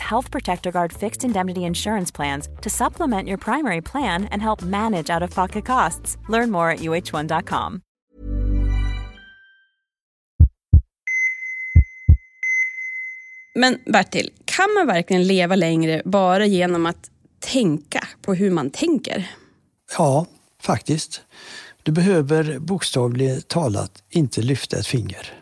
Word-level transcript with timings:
Health 0.00 0.30
Protector 0.30 0.70
Guard 0.70 0.92
fixed 0.92 1.24
indemnity 1.24 1.60
insurance 1.60 2.12
plans 2.16 2.48
to 2.60 2.70
supplement 2.70 3.28
your 3.28 3.38
primary 3.38 3.80
plan 3.80 4.24
and 4.24 4.42
help 4.42 4.62
manage 4.62 5.08
out 5.08 5.22
of 5.22 5.34
pocket 5.34 5.64
costs. 5.64 6.18
Learn 6.28 6.50
more 6.50 6.70
at 6.70 6.80
uh1.com. 6.80 7.82
Men 13.54 13.78
Bertil, 13.86 14.30
kan 14.44 14.74
man 14.74 14.86
verkligen 14.86 15.26
leva 15.26 15.56
längre 15.56 16.02
bara 16.04 16.46
genom 16.46 16.86
att 16.86 17.10
tänka 17.40 18.08
på 18.22 18.34
hur 18.34 18.50
man 18.50 18.70
tänker? 18.70 19.30
Ja, 19.98 20.26
faktiskt. 20.60 21.20
Du 21.82 21.92
behöver 21.92 22.58
bokstavligt 22.58 23.48
talat 23.48 24.02
inte 24.10 24.42
lyfta 24.42 24.78
ett 24.78 24.86
finger. 24.86 25.41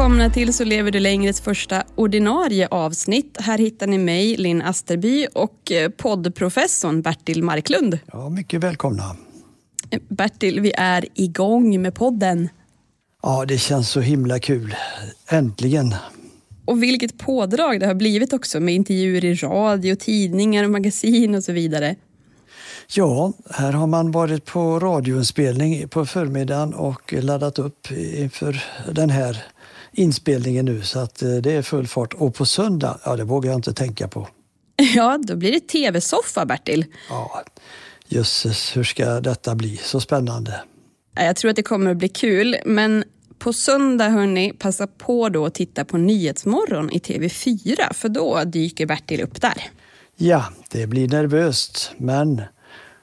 Välkomna 0.00 0.30
till 0.30 0.54
Så 0.54 0.64
lever 0.64 0.90
du 0.90 1.00
längres 1.00 1.40
första 1.40 1.82
ordinarie 1.94 2.68
avsnitt. 2.70 3.36
Här 3.40 3.58
hittar 3.58 3.86
ni 3.86 3.98
mig, 3.98 4.36
Linn 4.36 4.62
Asterby 4.62 5.26
och 5.34 5.72
eh, 5.72 5.90
poddprofessorn 5.90 7.02
Bertil 7.02 7.42
Marklund. 7.42 7.98
Ja, 8.12 8.28
mycket 8.28 8.60
välkomna. 8.60 9.16
Bertil, 10.08 10.60
vi 10.60 10.72
är 10.76 11.06
igång 11.14 11.82
med 11.82 11.94
podden. 11.94 12.48
Ja, 13.22 13.44
det 13.44 13.58
känns 13.58 13.90
så 13.90 14.00
himla 14.00 14.38
kul. 14.38 14.74
Äntligen. 15.28 15.94
Och 16.64 16.82
vilket 16.82 17.18
pådrag 17.18 17.80
det 17.80 17.86
har 17.86 17.94
blivit 17.94 18.32
också 18.32 18.60
med 18.60 18.74
intervjuer 18.74 19.24
i 19.24 19.34
radio, 19.34 19.94
tidningar, 19.94 20.66
magasin 20.66 21.34
och 21.34 21.44
så 21.44 21.52
vidare. 21.52 21.96
Ja, 22.88 23.32
här 23.50 23.72
har 23.72 23.86
man 23.86 24.10
varit 24.10 24.44
på 24.44 24.78
radioinspelning 24.78 25.88
på 25.88 26.06
förmiddagen 26.06 26.74
och 26.74 27.12
laddat 27.12 27.58
upp 27.58 27.90
inför 27.90 28.64
den 28.92 29.10
här 29.10 29.44
inspelningen 29.92 30.64
nu 30.64 30.82
så 30.82 30.98
att 30.98 31.22
eh, 31.22 31.34
det 31.34 31.52
är 31.52 31.62
full 31.62 31.86
fart. 31.86 32.14
Och 32.14 32.34
på 32.34 32.46
söndag, 32.46 33.00
ja 33.04 33.16
det 33.16 33.24
vågar 33.24 33.50
jag 33.50 33.58
inte 33.58 33.72
tänka 33.72 34.08
på. 34.08 34.28
Ja, 34.94 35.18
då 35.22 35.36
blir 35.36 35.52
det 35.52 35.60
tv-soffa 35.60 36.46
Bertil. 36.46 36.84
Ja, 37.08 37.42
jösses, 38.08 38.76
hur 38.76 38.84
ska 38.84 39.20
detta 39.20 39.54
bli? 39.54 39.76
Så 39.76 40.00
spännande. 40.00 40.60
Jag 41.14 41.36
tror 41.36 41.50
att 41.50 41.56
det 41.56 41.62
kommer 41.62 41.90
att 41.90 41.96
bli 41.96 42.08
kul, 42.08 42.56
men 42.64 43.04
på 43.38 43.52
söndag 43.52 44.08
hörni, 44.08 44.52
passa 44.58 44.86
på 44.86 45.28
då 45.28 45.46
att 45.46 45.54
titta 45.54 45.84
på 45.84 45.98
Nyhetsmorgon 45.98 46.90
i 46.90 46.98
TV4 46.98 47.92
för 47.94 48.08
då 48.08 48.44
dyker 48.44 48.86
Bertil 48.86 49.20
upp 49.20 49.40
där. 49.40 49.70
Ja, 50.16 50.44
det 50.70 50.86
blir 50.86 51.08
nervöst, 51.08 51.92
men 51.96 52.42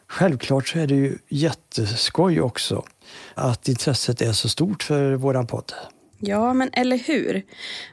självklart 0.08 0.68
så 0.68 0.80
är 0.80 0.88
det 0.88 0.96
ju 0.96 1.18
jätteskoj 1.30 2.42
också 2.42 2.86
att 3.34 3.68
intresset 3.68 4.22
är 4.22 4.34
så 4.34 4.50
stort 4.50 4.84
för 4.84 5.14
våran 5.16 5.48
podd. 5.48 5.74
Ja, 6.20 6.54
men 6.54 6.70
eller 6.74 6.98
hur? 6.98 7.44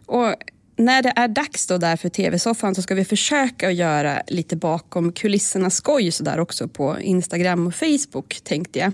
Och 0.07 0.35
när 0.77 1.03
det 1.03 1.13
är 1.17 1.29
dags 1.29 1.67
då 1.67 1.79
där 1.79 1.97
för 1.97 2.09
tv-soffan 2.09 2.75
så 2.75 2.83
ska 2.83 2.95
vi 2.95 3.05
försöka 3.05 3.69
att 3.69 3.75
göra 3.75 4.23
lite 4.27 4.57
bakom 4.57 5.13
kulisserna 5.13 5.71
skoj 5.71 6.11
sådär 6.11 6.41
också 6.41 6.69
på 6.69 7.01
Instagram 7.01 7.67
och 7.67 7.75
Facebook 7.75 8.41
tänkte 8.45 8.79
jag. 8.79 8.93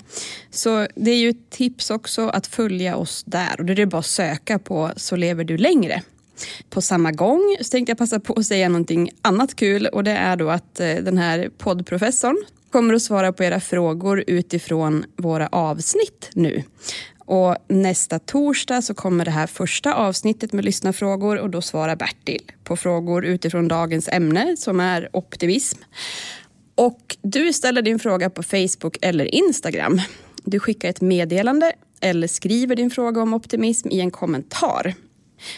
Så 0.50 0.86
det 0.94 1.10
är 1.10 1.16
ju 1.16 1.30
ett 1.30 1.50
tips 1.50 1.90
också 1.90 2.28
att 2.28 2.46
följa 2.46 2.96
oss 2.96 3.24
där 3.26 3.54
och 3.58 3.64
då 3.64 3.72
är 3.72 3.76
det 3.76 3.86
bara 3.86 3.98
att 3.98 4.06
söka 4.06 4.58
på 4.58 4.90
Så 4.96 5.16
lever 5.16 5.44
du 5.44 5.58
längre. 5.58 6.02
På 6.70 6.80
samma 6.80 7.12
gång 7.12 7.56
så 7.60 7.70
tänkte 7.70 7.90
jag 7.90 7.98
passa 7.98 8.20
på 8.20 8.32
att 8.32 8.46
säga 8.46 8.68
någonting 8.68 9.10
annat 9.22 9.54
kul 9.54 9.86
och 9.86 10.04
det 10.04 10.10
är 10.10 10.36
då 10.36 10.50
att 10.50 10.80
eh, 10.80 10.94
den 10.94 11.18
här 11.18 11.50
poddprofessorn 11.58 12.36
kommer 12.70 12.94
att 12.94 13.02
svara 13.02 13.32
på 13.32 13.44
era 13.44 13.60
frågor 13.60 14.24
utifrån 14.26 15.04
våra 15.16 15.48
avsnitt 15.48 16.30
nu. 16.34 16.62
Och 17.30 17.56
nästa 17.68 18.18
torsdag 18.18 18.82
så 18.82 18.94
kommer 18.94 19.24
det 19.24 19.30
här 19.30 19.46
första 19.46 19.94
avsnittet 19.94 20.52
med 20.52 20.64
lyssnarfrågor 20.64 21.38
och 21.38 21.50
då 21.50 21.62
svarar 21.62 21.96
Bertil 21.96 22.42
på 22.64 22.76
frågor 22.76 23.24
utifrån 23.24 23.68
dagens 23.68 24.08
ämne 24.08 24.56
som 24.56 24.80
är 24.80 25.08
optimism. 25.12 25.78
Och 26.74 27.16
du 27.22 27.52
ställer 27.52 27.82
din 27.82 27.98
fråga 27.98 28.30
på 28.30 28.42
Facebook 28.42 28.98
eller 29.00 29.34
Instagram. 29.34 30.00
Du 30.44 30.60
skickar 30.60 30.88
ett 30.88 31.00
meddelande 31.00 31.72
eller 32.00 32.26
skriver 32.26 32.76
din 32.76 32.90
fråga 32.90 33.22
om 33.22 33.34
optimism 33.34 33.88
i 33.88 34.00
en 34.00 34.10
kommentar. 34.10 34.94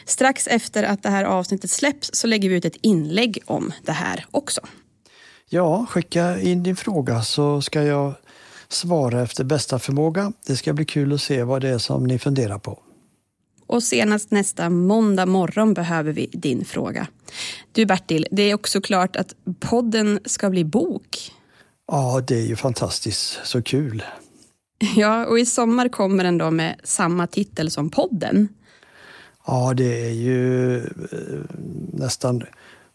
Strax 0.04 0.46
efter 0.46 0.82
att 0.82 1.02
det 1.02 1.10
här 1.10 1.24
avsnittet 1.24 1.70
släpps 1.70 2.10
så 2.12 2.26
lägger 2.26 2.48
vi 2.48 2.54
ut 2.54 2.64
ett 2.64 2.78
inlägg 2.80 3.38
om 3.46 3.72
det 3.82 3.92
här 3.92 4.24
också. 4.30 4.60
Ja, 5.48 5.86
skicka 5.90 6.40
in 6.40 6.62
din 6.62 6.76
fråga 6.76 7.22
så 7.22 7.62
ska 7.62 7.82
jag 7.82 8.14
svara 8.72 9.22
efter 9.22 9.44
bästa 9.44 9.78
förmåga. 9.78 10.32
Det 10.46 10.56
ska 10.56 10.72
bli 10.72 10.84
kul 10.84 11.12
att 11.12 11.22
se 11.22 11.42
vad 11.42 11.62
det 11.62 11.68
är 11.68 11.78
som 11.78 12.06
ni 12.06 12.18
funderar 12.18 12.58
på. 12.58 12.78
Och 13.66 13.82
senast 13.82 14.30
nästa 14.30 14.70
måndag 14.70 15.26
morgon 15.26 15.74
behöver 15.74 16.12
vi 16.12 16.26
din 16.32 16.64
fråga. 16.64 17.06
Du 17.72 17.86
Bertil, 17.86 18.26
det 18.30 18.42
är 18.42 18.54
också 18.54 18.80
klart 18.80 19.16
att 19.16 19.34
podden 19.60 20.20
ska 20.24 20.50
bli 20.50 20.64
bok. 20.64 21.32
Ja, 21.86 22.22
det 22.26 22.34
är 22.34 22.46
ju 22.46 22.56
fantastiskt. 22.56 23.40
Så 23.44 23.62
kul. 23.62 24.02
Ja, 24.96 25.26
och 25.26 25.38
i 25.38 25.46
sommar 25.46 25.88
kommer 25.88 26.24
den 26.24 26.38
då 26.38 26.50
med 26.50 26.80
samma 26.84 27.26
titel 27.26 27.70
som 27.70 27.90
podden. 27.90 28.48
Ja, 29.46 29.74
det 29.76 30.06
är 30.06 30.12
ju 30.12 30.76
eh, 30.76 30.82
nästan 31.92 32.42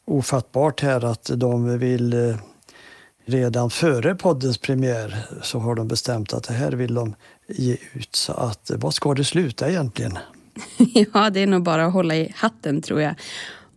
ofattbart 0.05 0.81
här 0.81 1.05
att 1.05 1.31
de 1.35 1.77
vill 1.79 2.13
eh, 2.13 2.35
redan 3.27 3.69
före 3.69 4.15
poddens 4.15 4.57
premiär 4.57 5.17
så 5.41 5.59
har 5.59 5.75
de 5.75 5.87
bestämt 5.87 6.33
att 6.33 6.43
det 6.43 6.53
här 6.53 6.71
vill 6.71 6.93
de 6.93 7.15
ge 7.47 7.77
ut. 7.93 8.15
Så 8.15 8.33
att 8.33 8.69
eh, 8.69 8.77
vad 8.77 8.93
ska 8.93 9.13
det 9.13 9.23
sluta 9.23 9.69
egentligen? 9.69 10.17
ja, 11.13 11.29
det 11.29 11.39
är 11.39 11.47
nog 11.47 11.63
bara 11.63 11.85
att 11.85 11.93
hålla 11.93 12.15
i 12.15 12.33
hatten 12.35 12.81
tror 12.81 13.01
jag. 13.01 13.15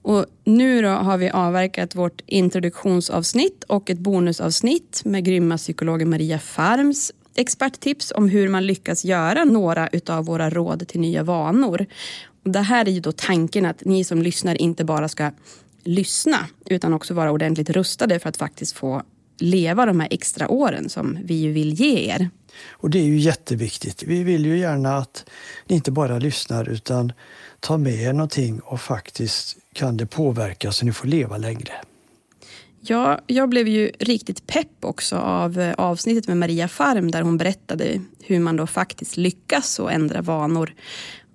Och 0.02 0.26
nu 0.44 0.82
då 0.82 0.88
har 0.88 1.18
vi 1.18 1.30
avverkat 1.30 1.94
vårt 1.94 2.20
introduktionsavsnitt 2.26 3.64
och 3.64 3.90
ett 3.90 3.98
bonusavsnitt 3.98 5.02
med 5.04 5.24
grymma 5.24 5.56
psykologen 5.56 6.10
Maria 6.10 6.38
Farms 6.38 7.12
experttips 7.34 8.12
om 8.16 8.28
hur 8.28 8.48
man 8.48 8.66
lyckas 8.66 9.04
göra 9.04 9.44
några 9.44 9.88
utav 9.88 10.24
våra 10.24 10.50
råd 10.50 10.88
till 10.88 11.00
nya 11.00 11.22
vanor. 11.22 11.86
Och 12.44 12.50
det 12.50 12.60
här 12.60 12.88
är 12.88 12.90
ju 12.90 13.00
då 13.00 13.12
tanken 13.12 13.66
att 13.66 13.84
ni 13.84 14.04
som 14.04 14.22
lyssnar 14.22 14.62
inte 14.62 14.84
bara 14.84 15.08
ska 15.08 15.30
lyssna 15.84 16.46
utan 16.66 16.94
också 16.94 17.14
vara 17.14 17.30
ordentligt 17.30 17.70
rustade 17.70 18.18
för 18.18 18.28
att 18.28 18.36
faktiskt 18.36 18.76
få 18.76 19.02
leva 19.40 19.86
de 19.86 20.00
här 20.00 20.08
extra 20.10 20.48
åren 20.48 20.88
som 20.88 21.18
vi 21.24 21.34
ju 21.34 21.52
vill 21.52 21.72
ge 21.72 22.10
er. 22.10 22.30
Och 22.70 22.90
det 22.90 22.98
är 22.98 23.04
ju 23.04 23.18
jätteviktigt. 23.18 24.02
Vi 24.02 24.24
vill 24.24 24.46
ju 24.46 24.58
gärna 24.58 24.96
att 24.96 25.24
ni 25.66 25.76
inte 25.76 25.90
bara 25.90 26.18
lyssnar 26.18 26.68
utan 26.68 27.12
tar 27.60 27.78
med 27.78 27.94
er 27.94 28.12
någonting 28.12 28.60
och 28.60 28.80
faktiskt 28.80 29.56
kan 29.72 29.96
det 29.96 30.06
påverka 30.06 30.72
så 30.72 30.84
ni 30.84 30.92
får 30.92 31.08
leva 31.08 31.36
längre. 31.36 31.72
Ja, 32.82 33.20
jag 33.26 33.48
blev 33.48 33.68
ju 33.68 33.90
riktigt 33.98 34.46
pepp 34.46 34.84
också 34.84 35.16
av 35.16 35.60
eh, 35.60 35.74
avsnittet 35.74 36.28
med 36.28 36.36
Maria 36.36 36.68
Farm 36.68 37.10
där 37.10 37.22
hon 37.22 37.36
berättade 37.36 38.00
hur 38.22 38.40
man 38.40 38.56
då 38.56 38.66
faktiskt 38.66 39.16
lyckas 39.16 39.80
att 39.80 39.90
ändra 39.90 40.22
vanor. 40.22 40.74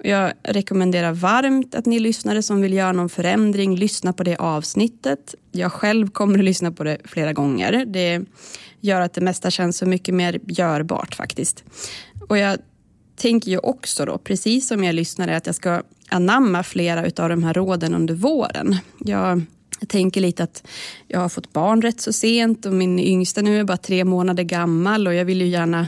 Jag 0.06 0.34
rekommenderar 0.44 1.12
varmt 1.12 1.76
att 1.76 1.86
ni 1.86 2.00
lyssnare 2.00 2.42
som 2.42 2.62
vill 2.62 2.74
göra 2.74 2.92
någon 2.92 3.10
förändring, 3.10 3.76
lyssna 3.76 4.14
på 4.14 4.24
det 4.24 4.36
avsnittet. 4.36 5.36
Jag 5.52 5.72
själv 5.72 6.10
kommer 6.10 6.40
att 6.40 6.46
lyssna 6.46 6.72
på 6.72 6.84
det 6.84 6.98
flera 7.04 7.34
gånger. 7.34 7.86
Det 7.86 8.22
gör 8.80 9.02
att 9.02 9.14
det 9.14 9.22
mesta 9.22 9.52
känns 9.52 9.78
så 9.78 9.86
mycket 9.86 10.16
mer 10.16 10.40
görbart 10.48 11.16
faktiskt. 11.16 11.64
Och 12.28 12.38
jag 12.38 12.60
tänker 13.16 13.52
ju 13.52 13.58
också 13.58 14.06
då, 14.06 14.18
precis 14.18 14.68
som 14.68 14.84
jag 14.84 14.96
lyssnare, 14.96 15.38
att 15.38 15.46
jag 15.46 15.56
ska 15.56 15.82
anamma 16.10 16.64
flera 16.64 17.24
av 17.24 17.30
de 17.30 17.44
här 17.44 17.54
råden 17.54 17.96
under 17.96 18.14
våren. 18.14 18.78
Jag 19.00 19.42
jag 19.80 19.90
tänker 19.90 20.22
lite 20.22 20.44
att 20.44 20.68
jag 21.08 21.20
har 21.20 21.30
fått 21.30 21.54
barn 21.54 21.82
rätt 21.82 22.02
så 22.02 22.14
sent 22.14 22.66
och 22.66 22.74
min 22.74 23.00
yngsta 23.00 23.42
nu 23.42 23.60
är 23.60 23.64
bara 23.64 23.78
tre 23.78 24.04
månader 24.04 24.44
gammal 24.44 25.08
och 25.08 25.14
jag 25.14 25.26
vill 25.26 25.42
ju 25.42 25.48
gärna 25.48 25.88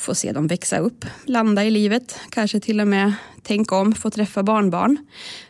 få 0.00 0.14
se 0.14 0.32
dem 0.32 0.46
växa 0.46 0.78
upp, 0.78 1.04
landa 1.24 1.64
i 1.64 1.70
livet, 1.70 2.18
kanske 2.30 2.60
till 2.60 2.80
och 2.80 2.88
med 2.88 3.12
tänka 3.42 3.76
om, 3.76 3.94
få 3.94 4.10
träffa 4.10 4.42
barnbarn. 4.42 4.96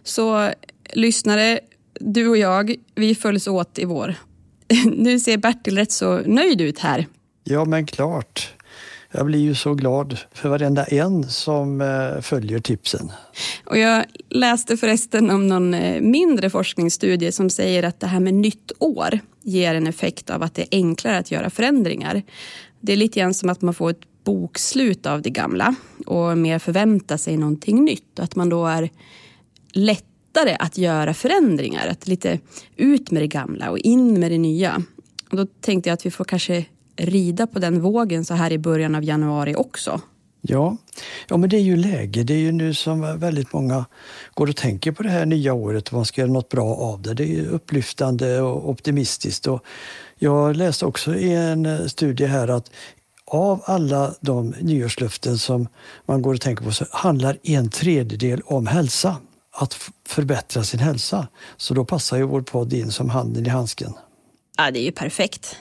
Så 0.02 0.50
lyssnare, 0.92 1.60
du 2.00 2.28
och 2.28 2.36
jag, 2.36 2.74
vi 2.94 3.14
följs 3.14 3.46
åt 3.46 3.78
i 3.78 3.84
vår. 3.84 4.14
Nu 4.96 5.20
ser 5.20 5.36
Bertil 5.36 5.76
rätt 5.76 5.92
så 5.92 6.18
nöjd 6.18 6.60
ut 6.60 6.78
här. 6.78 7.06
Ja, 7.44 7.64
men 7.64 7.86
klart. 7.86 8.54
Jag 9.12 9.26
blir 9.26 9.40
ju 9.40 9.54
så 9.54 9.74
glad 9.74 10.18
för 10.32 10.48
varenda 10.48 10.84
en 10.84 11.28
som 11.28 11.80
eh, 11.80 12.20
följer 12.20 12.58
tipsen. 12.58 13.12
Och 13.66 13.78
jag 13.78 14.04
läste 14.28 14.76
förresten 14.76 15.30
om 15.30 15.48
någon 15.48 15.74
eh, 15.74 16.00
mindre 16.00 16.50
forskningsstudie 16.50 17.32
som 17.32 17.50
säger 17.50 17.82
att 17.82 18.00
det 18.00 18.06
här 18.06 18.20
med 18.20 18.34
nytt 18.34 18.72
år 18.78 19.18
ger 19.42 19.74
en 19.74 19.86
effekt 19.86 20.30
av 20.30 20.42
att 20.42 20.54
det 20.54 20.62
är 20.62 20.68
enklare 20.70 21.18
att 21.18 21.30
göra 21.30 21.50
förändringar. 21.50 22.22
Det 22.80 22.92
är 22.92 22.96
lite 22.96 23.20
grann 23.20 23.34
som 23.34 23.48
att 23.48 23.62
man 23.62 23.74
får 23.74 23.90
ett 23.90 24.09
bokslut 24.24 25.06
av 25.06 25.22
det 25.22 25.30
gamla 25.30 25.74
och 26.06 26.38
mer 26.38 26.58
förvänta 26.58 27.18
sig 27.18 27.36
någonting 27.36 27.84
nytt. 27.84 28.18
Att 28.18 28.36
man 28.36 28.48
då 28.48 28.66
är 28.66 28.90
lättare 29.72 30.56
att 30.58 30.78
göra 30.78 31.14
förändringar. 31.14 31.88
Att 31.88 32.06
lite 32.06 32.38
ut 32.76 33.10
med 33.10 33.22
det 33.22 33.26
gamla 33.26 33.70
och 33.70 33.78
in 33.78 34.20
med 34.20 34.30
det 34.30 34.38
nya. 34.38 34.82
Och 35.30 35.36
då 35.36 35.46
tänkte 35.60 35.90
jag 35.90 35.94
att 35.94 36.06
vi 36.06 36.10
får 36.10 36.24
kanske 36.24 36.64
rida 36.96 37.46
på 37.46 37.58
den 37.58 37.80
vågen 37.80 38.24
så 38.24 38.34
här 38.34 38.52
i 38.52 38.58
början 38.58 38.94
av 38.94 39.04
januari 39.04 39.54
också. 39.54 40.00
Ja, 40.42 40.76
ja 41.28 41.36
men 41.36 41.50
det 41.50 41.56
är 41.56 41.60
ju 41.60 41.76
läge. 41.76 42.22
Det 42.22 42.34
är 42.34 42.38
ju 42.38 42.52
nu 42.52 42.74
som 42.74 43.18
väldigt 43.18 43.52
många 43.52 43.84
går 44.34 44.48
och 44.48 44.56
tänker 44.56 44.92
på 44.92 45.02
det 45.02 45.08
här 45.08 45.26
nya 45.26 45.54
året 45.54 45.88
och 45.88 45.94
man 45.94 46.04
ska 46.04 46.20
göra 46.20 46.32
något 46.32 46.48
bra 46.48 46.74
av 46.74 47.02
det. 47.02 47.14
Det 47.14 47.38
är 47.38 47.46
upplyftande 47.46 48.40
och 48.40 48.70
optimistiskt. 48.70 49.46
Och 49.46 49.64
jag 50.18 50.56
läste 50.56 50.86
också 50.86 51.14
i 51.14 51.34
en 51.34 51.88
studie 51.88 52.26
här 52.26 52.48
att 52.48 52.70
av 53.30 53.62
alla 53.64 54.14
de 54.20 54.54
nyårslöften 54.60 55.38
som 55.38 55.68
man 56.06 56.22
går 56.22 56.34
och 56.34 56.40
tänker 56.40 56.64
på 56.64 56.72
så 56.72 56.84
handlar 56.90 57.38
en 57.42 57.70
tredjedel 57.70 58.40
om 58.44 58.66
hälsa. 58.66 59.16
Att 59.52 59.90
förbättra 60.06 60.64
sin 60.64 60.80
hälsa. 60.80 61.28
Så 61.56 61.74
då 61.74 61.84
passar 61.84 62.16
ju 62.16 62.22
vår 62.22 62.42
podd 62.42 62.72
in 62.72 62.92
som 62.92 63.10
handen 63.10 63.46
i 63.46 63.48
handsken. 63.48 63.92
Ja, 64.56 64.70
det 64.70 64.78
är 64.80 64.84
ju 64.84 64.92
perfekt. 64.92 65.56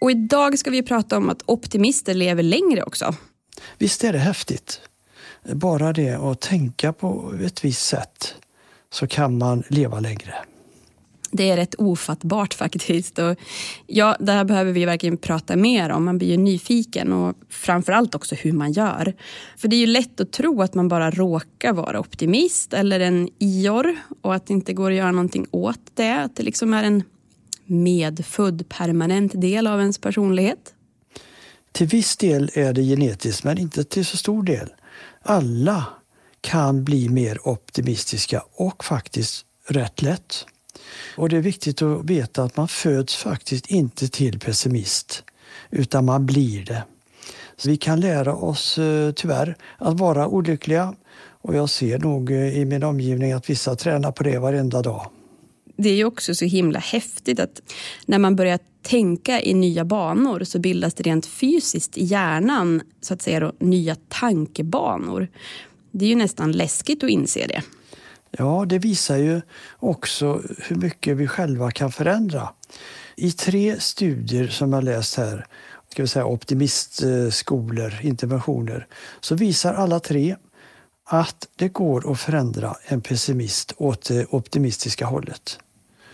Och 0.00 0.10
idag 0.10 0.58
ska 0.58 0.70
vi 0.70 0.82
prata 0.82 1.16
om 1.16 1.28
att 1.28 1.42
optimister 1.46 2.14
lever 2.14 2.42
längre 2.42 2.82
också. 2.82 3.14
Visst 3.78 4.04
är 4.04 4.12
det 4.12 4.18
häftigt? 4.18 4.80
Bara 5.52 5.92
det 5.92 6.14
att 6.14 6.40
tänka 6.40 6.92
på 6.92 7.34
ett 7.44 7.64
visst 7.64 7.86
sätt 7.86 8.34
så 8.92 9.06
kan 9.06 9.38
man 9.38 9.62
leva 9.68 10.00
längre. 10.00 10.34
Det 11.30 11.50
är 11.50 11.56
rätt 11.56 11.74
ofattbart 11.74 12.54
faktiskt. 12.54 13.18
Och 13.18 13.36
ja, 13.86 14.16
det 14.20 14.32
här 14.32 14.44
behöver 14.44 14.72
vi 14.72 14.84
verkligen 14.84 15.16
prata 15.16 15.56
mer 15.56 15.90
om. 15.90 16.04
Man 16.04 16.18
blir 16.18 16.28
ju 16.28 16.36
nyfiken 16.36 17.12
och 17.12 17.36
framförallt 17.48 18.14
också 18.14 18.34
hur 18.34 18.52
man 18.52 18.72
gör. 18.72 19.14
För 19.56 19.68
det 19.68 19.76
är 19.76 19.80
ju 19.80 19.86
lätt 19.86 20.20
att 20.20 20.32
tro 20.32 20.62
att 20.62 20.74
man 20.74 20.88
bara 20.88 21.10
råkar 21.10 21.72
vara 21.72 22.00
optimist 22.00 22.72
eller 22.74 23.00
en 23.00 23.28
ior 23.38 23.96
och 24.22 24.34
att 24.34 24.46
det 24.46 24.52
inte 24.54 24.72
går 24.72 24.90
att 24.90 24.96
göra 24.96 25.12
någonting 25.12 25.46
åt 25.50 25.80
det. 25.94 26.14
Att 26.14 26.36
det 26.36 26.42
liksom 26.42 26.74
är 26.74 26.84
en 26.84 27.02
medfödd 27.64 28.68
permanent 28.68 29.40
del 29.40 29.66
av 29.66 29.80
ens 29.80 29.98
personlighet? 29.98 30.74
Till 31.72 31.86
viss 31.86 32.16
del 32.16 32.50
är 32.54 32.72
det 32.72 32.82
genetiskt, 32.82 33.44
men 33.44 33.58
inte 33.58 33.84
till 33.84 34.06
så 34.06 34.16
stor 34.16 34.42
del. 34.42 34.68
Alla 35.22 35.84
kan 36.40 36.84
bli 36.84 37.08
mer 37.08 37.48
optimistiska 37.48 38.42
och 38.54 38.84
faktiskt 38.84 39.44
rätt 39.66 40.02
lätt. 40.02 40.46
Och 41.16 41.28
det 41.28 41.36
är 41.36 41.40
viktigt 41.40 41.82
att 41.82 42.04
veta 42.04 42.42
att 42.42 42.56
man 42.56 42.68
föds 42.68 43.16
faktiskt 43.16 43.66
inte 43.66 44.08
till 44.08 44.38
pessimist, 44.38 45.24
utan 45.70 46.04
man 46.04 46.26
blir 46.26 46.64
det. 46.64 46.82
Så 47.56 47.70
vi 47.70 47.76
kan 47.76 48.00
lära 48.00 48.34
oss 48.34 48.78
eh, 48.78 49.12
tyvärr 49.12 49.56
att 49.78 50.00
vara 50.00 50.28
olyckliga 50.28 50.94
och 51.42 51.54
jag 51.54 51.70
ser 51.70 51.98
nog 51.98 52.30
eh, 52.30 52.58
i 52.58 52.64
min 52.64 52.82
omgivning 52.82 53.32
att 53.32 53.50
vissa 53.50 53.76
tränar 53.76 54.12
på 54.12 54.22
det 54.22 54.38
varenda 54.38 54.82
dag 54.82 55.10
det 55.78 55.88
är 55.88 55.94
ju 55.94 56.04
också 56.04 56.34
så 56.34 56.44
himla 56.44 56.78
häftigt 56.78 57.40
att 57.40 57.62
när 58.06 58.18
man 58.18 58.36
börjar 58.36 58.58
tänka 58.82 59.42
i 59.42 59.54
nya 59.54 59.84
banor 59.84 60.44
så 60.44 60.58
bildas 60.58 60.94
det 60.94 61.02
rent 61.02 61.26
fysiskt 61.26 61.98
i 61.98 62.04
hjärnan 62.04 62.82
så 63.00 63.14
att 63.14 63.22
säga 63.22 63.40
då, 63.40 63.52
nya 63.58 63.96
tankebanor. 64.08 65.28
Det 65.90 66.04
är 66.04 66.08
ju 66.08 66.14
nästan 66.14 66.52
läskigt 66.52 67.04
att 67.04 67.10
inse 67.10 67.46
det. 67.46 67.62
Ja, 68.30 68.64
det 68.68 68.78
visar 68.78 69.16
ju 69.16 69.40
också 69.78 70.42
hur 70.58 70.76
mycket 70.76 71.16
vi 71.16 71.26
själva 71.26 71.70
kan 71.70 71.92
förändra. 71.92 72.48
I 73.16 73.32
tre 73.32 73.80
studier 73.80 74.48
som 74.48 74.72
jag 74.72 74.84
läst 74.84 75.16
här, 75.16 75.46
ska 75.88 76.02
vi 76.02 76.08
säga 76.08 76.26
optimistskolor, 76.26 77.94
interventioner, 78.02 78.86
så 79.20 79.34
visar 79.34 79.74
alla 79.74 80.00
tre 80.00 80.36
att 81.04 81.48
det 81.56 81.68
går 81.68 82.12
att 82.12 82.20
förändra 82.20 82.76
en 82.84 83.00
pessimist 83.00 83.72
åt 83.76 84.08
det 84.08 84.26
optimistiska 84.30 85.06
hållet. 85.06 85.58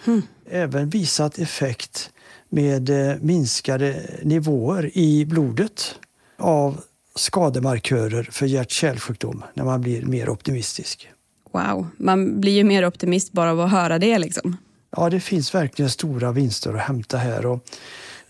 Mm. 0.06 0.22
Även 0.50 0.88
visat 0.88 1.38
effekt 1.38 2.10
med 2.48 2.90
eh, 2.90 3.16
minskade 3.20 4.10
nivåer 4.22 4.90
i 4.98 5.24
blodet 5.24 5.94
av 6.38 6.80
skademarkörer 7.14 8.28
för 8.32 8.46
hjärt-kärlsjukdom 8.46 9.44
när 9.54 9.64
man 9.64 9.80
blir 9.80 10.02
mer 10.02 10.28
optimistisk. 10.28 11.08
Wow, 11.54 11.86
man 11.96 12.40
blir 12.40 12.52
ju 12.52 12.64
mer 12.64 12.86
optimist 12.86 13.32
bara 13.32 13.50
av 13.50 13.60
att 13.60 13.70
höra 13.70 13.98
det 13.98 14.18
liksom. 14.18 14.56
Ja, 14.96 15.10
det 15.10 15.20
finns 15.20 15.54
verkligen 15.54 15.90
stora 15.90 16.32
vinster 16.32 16.74
att 16.74 16.80
hämta 16.80 17.16
här. 17.16 17.46
Och 17.46 17.64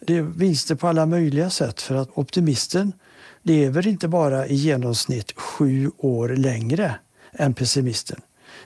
det 0.00 0.16
är 0.16 0.22
vinster 0.22 0.74
på 0.74 0.88
alla 0.88 1.06
möjliga 1.06 1.50
sätt 1.50 1.80
för 1.80 1.94
att 1.94 2.10
optimisten 2.14 2.92
lever 3.42 3.86
inte 3.86 4.08
bara 4.08 4.46
i 4.46 4.54
genomsnitt 4.54 5.32
sju 5.36 5.90
år 5.98 6.28
längre 6.28 6.94
än 7.32 7.54
pessimisten 7.54 8.20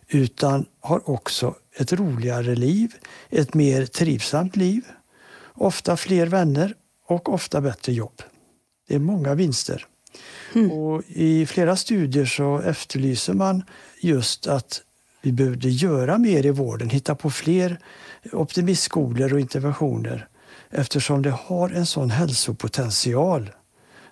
utan 0.08 0.66
har 0.80 1.10
också 1.10 1.54
ett 1.76 1.92
roligare 1.92 2.54
liv, 2.54 2.94
ett 3.30 3.54
mer 3.54 3.86
trivsamt 3.86 4.56
liv, 4.56 4.84
ofta 5.54 5.96
fler 5.96 6.26
vänner 6.26 6.74
och 7.06 7.34
ofta 7.34 7.60
bättre 7.60 7.92
jobb. 7.92 8.22
Det 8.88 8.94
är 8.94 8.98
många 8.98 9.34
vinster. 9.34 9.86
Mm. 10.54 10.72
Och 10.72 11.02
I 11.06 11.46
flera 11.46 11.76
studier 11.76 12.26
så 12.26 12.58
efterlyser 12.58 13.34
man 13.34 13.62
just 14.00 14.46
att 14.46 14.82
vi 15.22 15.32
behövde 15.32 15.68
göra 15.68 16.18
mer 16.18 16.46
i 16.46 16.50
vården, 16.50 16.90
hitta 16.90 17.14
på 17.14 17.30
fler 17.30 17.78
optimistskolor 18.32 19.32
och 19.32 19.40
interventioner 19.40 20.28
eftersom 20.70 21.22
det 21.22 21.30
har 21.30 21.70
en 21.70 21.86
sån 21.86 22.10
hälsopotential 22.10 23.50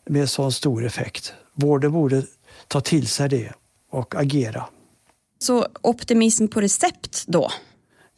med 0.07 0.31
sån 0.31 0.53
stor 0.53 0.85
effekt. 0.85 1.33
Vården 1.55 1.93
borde 1.93 2.23
ta 2.69 2.81
till 2.81 3.09
sig 3.09 3.29
det 3.29 3.53
och 3.91 4.15
agera. 4.15 4.65
Så 5.39 5.67
optimism 5.83 6.49
på 6.49 6.61
recept 6.61 7.25
då? 7.27 7.51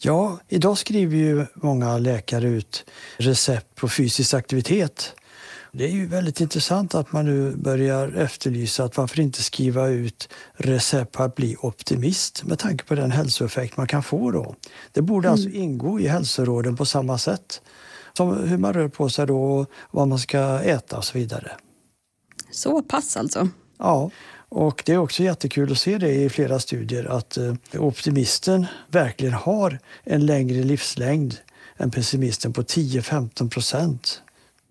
Ja, 0.00 0.38
idag 0.48 0.78
skriver 0.78 1.16
ju 1.16 1.46
många 1.54 1.98
läkare 1.98 2.48
ut 2.48 2.84
recept 3.16 3.74
på 3.74 3.88
fysisk 3.88 4.34
aktivitet. 4.34 5.14
Det 5.72 5.84
är 5.84 5.90
ju 5.90 6.06
väldigt 6.06 6.40
intressant 6.40 6.94
att 6.94 7.12
man 7.12 7.24
nu 7.24 7.56
börjar 7.56 8.08
efterlysa 8.08 8.84
att 8.84 8.96
varför 8.96 9.20
inte 9.20 9.42
skriva 9.42 9.88
ut 9.88 10.28
recept 10.54 11.12
på 11.12 11.22
att 11.22 11.34
bli 11.34 11.56
optimist 11.60 12.44
med 12.44 12.58
tanke 12.58 12.84
på 12.84 12.94
den 12.94 13.10
hälsoeffekt 13.10 13.76
man 13.76 13.86
kan 13.86 14.02
få 14.02 14.30
då. 14.30 14.54
Det 14.92 15.02
borde 15.02 15.30
alltså 15.30 15.48
mm. 15.48 15.58
alltså 15.58 15.64
ingå 15.64 16.00
i 16.00 16.08
hälsoråden 16.08 16.76
på 16.76 16.86
samma 16.86 17.18
sätt 17.18 17.62
som 18.12 18.48
hur 18.48 18.58
man 18.58 18.72
rör 18.72 18.88
på 18.88 19.08
sig 19.08 19.26
då 19.26 19.66
vad 19.90 20.08
man 20.08 20.18
ska 20.18 20.60
äta 20.60 20.96
och 20.96 21.04
så 21.04 21.18
vidare. 21.18 21.52
Så 22.50 22.82
pass 22.82 23.16
alltså? 23.16 23.48
Ja, 23.78 24.10
och 24.48 24.82
det 24.86 24.92
är 24.92 24.98
också 24.98 25.22
jättekul 25.22 25.72
att 25.72 25.78
se 25.78 25.98
det 25.98 26.14
i 26.14 26.28
flera 26.28 26.58
studier 26.60 27.04
att 27.04 27.36
eh, 27.36 27.54
optimisten 27.78 28.66
verkligen 28.88 29.34
har 29.34 29.78
en 30.04 30.26
längre 30.26 30.62
livslängd 30.62 31.36
än 31.76 31.90
pessimisten 31.90 32.52
på 32.52 32.62
10-15 32.62 33.50
procent. 33.50 34.22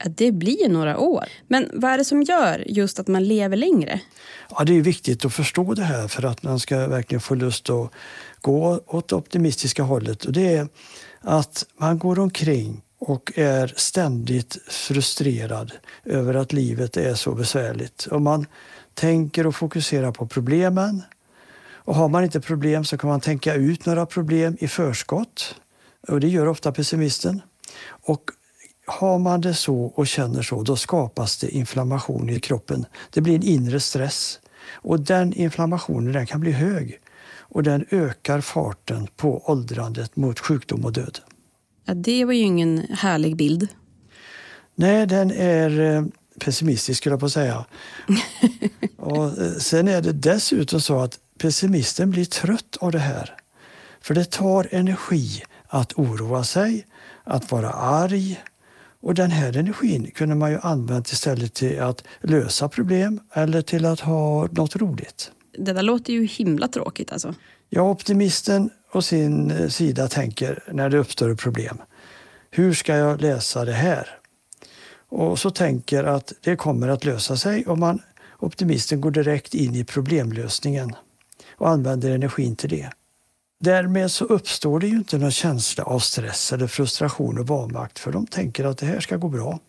Det 0.06 0.32
blir 0.32 0.70
några 0.70 0.98
år. 0.98 1.26
Men 1.48 1.70
vad 1.74 1.92
är 1.92 1.98
det 1.98 2.06
som 2.06 2.24
gör 2.24 2.64
just 2.68 3.00
att 3.00 3.08
man 3.08 3.24
lever 3.24 3.58
längre? 3.58 4.00
Ja, 4.50 4.64
det 4.64 4.78
är 4.78 4.82
viktigt 4.82 5.26
att 5.26 5.34
förstå 5.34 5.74
det 5.74 5.84
här 5.84 6.08
för 6.08 6.26
att 6.26 6.44
man 6.44 6.60
ska 6.60 6.88
verkligen 6.88 7.22
få 7.22 7.36
lust 7.36 7.70
att 7.70 7.92
gå 8.42 8.82
åt 8.86 9.08
det 9.08 9.16
optimistiska 9.16 9.84
hållet. 9.84 10.26
Och 10.26 10.34
det 10.34 10.56
är 10.56 10.68
att 11.22 11.66
man 11.78 11.98
går 11.98 12.20
omkring 12.20 12.82
och 13.00 13.32
är 13.36 13.74
ständigt 13.76 14.58
frustrerad 14.68 15.72
över 16.06 16.34
att 16.34 16.54
livet 16.54 16.98
är 16.98 17.16
så 17.16 17.36
besvärligt. 17.36 18.06
Och 18.06 18.22
man 18.22 18.46
tänker 18.94 19.48
och 19.48 19.56
fokuserar 19.56 20.12
på 20.12 20.28
problemen. 20.28 21.04
Och 21.72 21.96
har 21.96 22.10
man 22.10 22.24
inte 22.24 22.42
problem 22.42 22.86
så 22.86 22.98
kan 22.98 23.10
man 23.10 23.22
tänka 23.22 23.54
ut 23.54 23.86
några 23.86 24.06
problem 24.06 24.58
i 24.60 24.68
förskott. 24.68 25.56
Och 26.08 26.20
det 26.20 26.28
gör 26.28 26.48
ofta 26.48 26.72
pessimisten. 26.72 27.42
Och 27.88 28.32
har 28.88 29.20
man 29.20 29.42
det 29.42 29.54
så 29.54 29.78
och 29.78 30.08
känner 30.08 30.42
så, 30.42 30.64
då 30.64 30.76
skapas 30.76 31.38
det 31.38 31.50
inflammation 31.50 32.30
i 32.30 32.40
kroppen. 32.40 32.86
Det 33.14 33.22
blir 33.22 33.36
en 33.36 33.44
inre 33.44 33.80
stress. 33.80 34.40
Och 34.72 35.00
den 35.00 35.34
inflammationen 35.34 36.14
den 36.14 36.26
kan 36.26 36.42
bli 36.42 36.52
hög 36.52 37.00
och 37.40 37.64
den 37.64 37.86
ökar 37.92 38.42
farten 38.42 39.08
på 39.16 39.52
åldrandet 39.52 40.16
mot 40.16 40.40
sjukdom 40.40 40.86
och 40.86 40.94
död. 40.94 41.20
Ja, 41.86 41.94
det 41.94 42.26
var 42.26 42.34
ju 42.34 42.40
ingen 42.40 42.80
härlig 42.80 43.36
bild. 43.36 43.68
Nej, 44.76 45.06
den 45.06 45.32
är 45.32 45.80
eh, 45.80 46.06
pessimistisk 46.40 46.98
skulle 46.98 47.14
jag 47.14 47.20
på 47.20 47.30
säga. 47.30 47.66
och 48.98 49.42
eh, 49.42 49.52
sen 49.52 49.88
är 49.88 50.02
det 50.02 50.12
dessutom 50.12 50.82
så 50.82 51.00
att 51.00 51.20
pessimisten 51.38 52.12
blir 52.12 52.26
trött 52.26 52.78
av 52.80 52.92
det 52.92 53.00
här. 53.00 53.36
För 54.02 54.14
det 54.14 54.32
tar 54.32 54.68
energi 54.72 55.44
att 55.68 55.94
oroa 55.94 56.44
sig, 56.44 56.86
att 57.24 57.52
vara 57.52 57.72
arg. 57.72 58.44
Och 59.02 59.14
den 59.14 59.32
här 59.32 59.58
energin 59.58 60.12
kunde 60.12 60.36
man 60.36 60.52
ju 60.52 60.60
använt 60.62 61.12
istället 61.12 61.54
till 61.54 61.82
att 61.82 62.04
lösa 62.22 62.70
problem 62.70 63.20
eller 63.34 63.62
till 63.62 63.86
att 63.86 64.00
ha 64.00 64.48
något 64.52 64.76
roligt. 64.76 65.32
Det 65.58 65.74
där 65.74 65.82
låter 65.82 66.14
ju 66.14 66.26
himla 66.26 66.68
tråkigt 66.68 67.12
alltså. 67.12 67.34
Ja, 67.70 67.82
optimisten 67.82 68.70
å 68.94 69.02
sin 69.02 69.52
eh, 69.52 69.68
sida 69.68 70.08
tänker 70.08 70.64
när 70.72 70.90
det 70.90 70.98
uppstår 70.98 71.36
problem. 71.36 71.78
Hur 72.52 72.74
ska 72.74 72.96
jag 72.96 73.22
läsa 73.22 73.66
det 73.66 73.74
här? 73.74 74.10
Och 75.10 75.40
så 75.40 75.50
tänker 75.50 76.04
att 76.04 76.34
det 76.42 76.56
kommer 76.56 76.88
att 76.88 77.06
lösa 77.06 77.38
sig 77.38 77.66
och 77.66 77.78
man, 77.78 78.02
optimisten 78.40 79.02
går 79.02 79.12
direkt 79.12 79.54
in 79.54 79.76
i 79.76 79.84
problemlösningen 79.84 80.96
och 81.58 81.70
använder 81.70 82.12
energin 82.12 82.56
till 82.56 82.70
det. 82.70 82.90
Därmed 83.60 84.12
så 84.12 84.26
uppstår 84.26 84.80
det 84.80 84.88
ju 84.88 84.96
inte 84.96 85.18
någon 85.18 85.32
känsla 85.32 85.84
av 85.84 86.00
stress 86.00 86.54
eller 86.54 86.68
frustration 86.68 87.40
och 87.40 87.48
vanmakt 87.48 88.00
för 88.00 88.12
de 88.12 88.28
tänker 88.28 88.66
att 88.66 88.78
det 88.78 88.86
här 88.86 89.00
ska 89.00 89.18
gå 89.18 89.30
bra. 89.30 89.60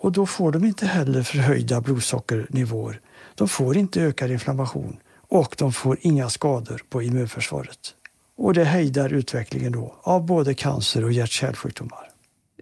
Och 0.00 0.12
då 0.12 0.26
får 0.26 0.52
de 0.52 0.64
inte 0.64 0.86
heller 0.86 1.22
förhöjda 1.22 1.80
blodsockernivåer. 1.80 3.00
De 3.34 3.48
får 3.48 3.76
inte 3.76 4.02
ökad 4.02 4.30
inflammation 4.30 4.96
och 5.28 5.54
de 5.58 5.72
får 5.72 5.98
inga 6.00 6.30
skador 6.30 6.82
på 6.88 7.02
immunförsvaret. 7.02 7.94
Och 8.36 8.54
det 8.54 8.64
hejdar 8.64 9.12
utvecklingen 9.12 9.72
då 9.72 9.94
av 10.02 10.26
både 10.26 10.54
cancer 10.54 11.04
och 11.04 11.12
hjärt-kärlsjukdomar. 11.12 12.10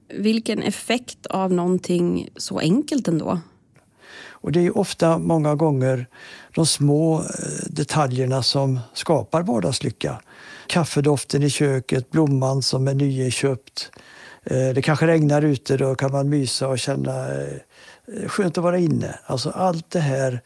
Vilken 0.08 0.62
effekt 0.62 1.26
av 1.26 1.52
någonting 1.52 2.28
så 2.36 2.58
enkelt 2.58 3.08
ändå? 3.08 3.40
Och 4.42 4.52
det 4.52 4.66
är 4.66 4.78
ofta 4.78 5.18
många 5.18 5.54
gånger 5.54 6.06
de 6.54 6.66
små 6.66 7.20
eh, 7.20 7.24
detaljerna 7.66 8.42
som 8.42 8.80
skapar 8.94 9.42
vardagslycka. 9.42 10.20
Kaffedoften 10.72 11.42
i 11.42 11.50
köket, 11.50 12.10
blomman 12.10 12.62
som 12.62 12.88
är 12.88 12.94
nyinköpt. 12.94 13.90
Eh, 14.44 14.68
det 14.68 14.82
kanske 14.82 15.06
regnar 15.06 15.42
ute, 15.42 15.76
då 15.76 15.94
kan 15.94 16.12
man 16.12 16.28
mysa 16.28 16.68
och 16.68 16.78
känna 16.78 17.42
eh, 17.42 17.58
skönt 18.26 18.58
att 18.58 18.64
vara 18.64 18.78
inne. 18.78 19.18
Alltså 19.26 19.50
allt 19.50 19.90
det 19.90 20.00
här 20.00 20.40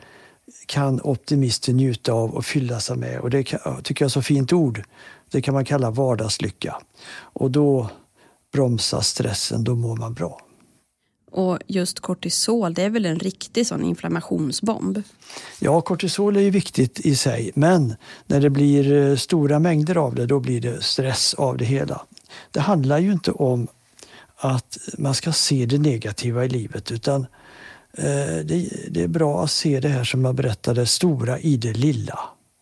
kan 0.67 1.01
optimisten 1.01 1.77
njuta 1.77 2.13
av 2.13 2.35
och 2.35 2.45
fylla 2.45 2.81
sig 2.81 2.97
med. 2.97 3.21
Och 3.21 3.31
det 3.31 3.43
tycker 3.43 4.03
jag 4.05 4.09
är 4.09 4.09
så 4.09 4.23
fint 4.23 4.53
ord. 4.53 4.83
Det 5.31 5.43
kan 5.43 5.55
man 5.55 5.65
kalla 5.65 5.91
vardagslycka. 5.91 6.77
Och 7.19 7.51
då 7.51 7.91
bromsas 8.53 9.09
stressen, 9.09 9.65
då 9.65 9.75
mår 9.75 9.97
man 9.97 10.15
bra. 10.15 10.46
Och 11.37 11.59
just 11.67 12.01
kortisol, 12.01 12.75
det 12.75 12.83
är 12.83 12.91
väl 12.91 13.07
en 13.07 13.19
riktig 13.19 13.67
sån 13.67 13.85
inflammationsbomb? 13.85 15.03
Ja, 15.61 15.81
kortisol 15.81 16.37
är 16.37 16.41
ju 16.41 16.51
viktigt 16.51 17.01
i 17.01 17.17
sig, 17.17 17.51
men 17.55 17.95
när 18.27 18.41
det 18.41 18.51
blir 18.51 18.93
eh, 18.93 19.17
stora 19.17 19.59
mängder 19.59 19.97
av 19.97 20.15
det, 20.15 20.27
då 20.27 20.41
blir 20.41 20.61
det 20.61 20.83
stress 20.83 21.35
av 21.35 21.57
det 21.57 21.65
hela. 21.65 22.03
Det 22.51 22.61
handlar 22.61 22.99
ju 22.99 23.13
inte 23.13 23.33
om 23.33 23.69
att 24.37 24.79
man 24.99 25.15
ska 25.15 25.33
se 25.33 25.67
det 25.67 25.79
negativa 25.79 26.45
i 26.45 26.49
livet, 26.49 26.93
utan 26.93 27.27
Eh, 27.99 28.45
det, 28.45 28.69
det 28.91 29.03
är 29.03 29.09
bra 29.09 29.45
att 29.45 29.51
se 29.51 29.81
det 29.81 29.89
här 29.89 30.05
som 30.05 30.25
jag 30.25 30.35
berättade, 30.35 30.87
stora 30.87 31.39
i 31.39 31.57
det 31.57 31.73
lilla. 31.73 32.19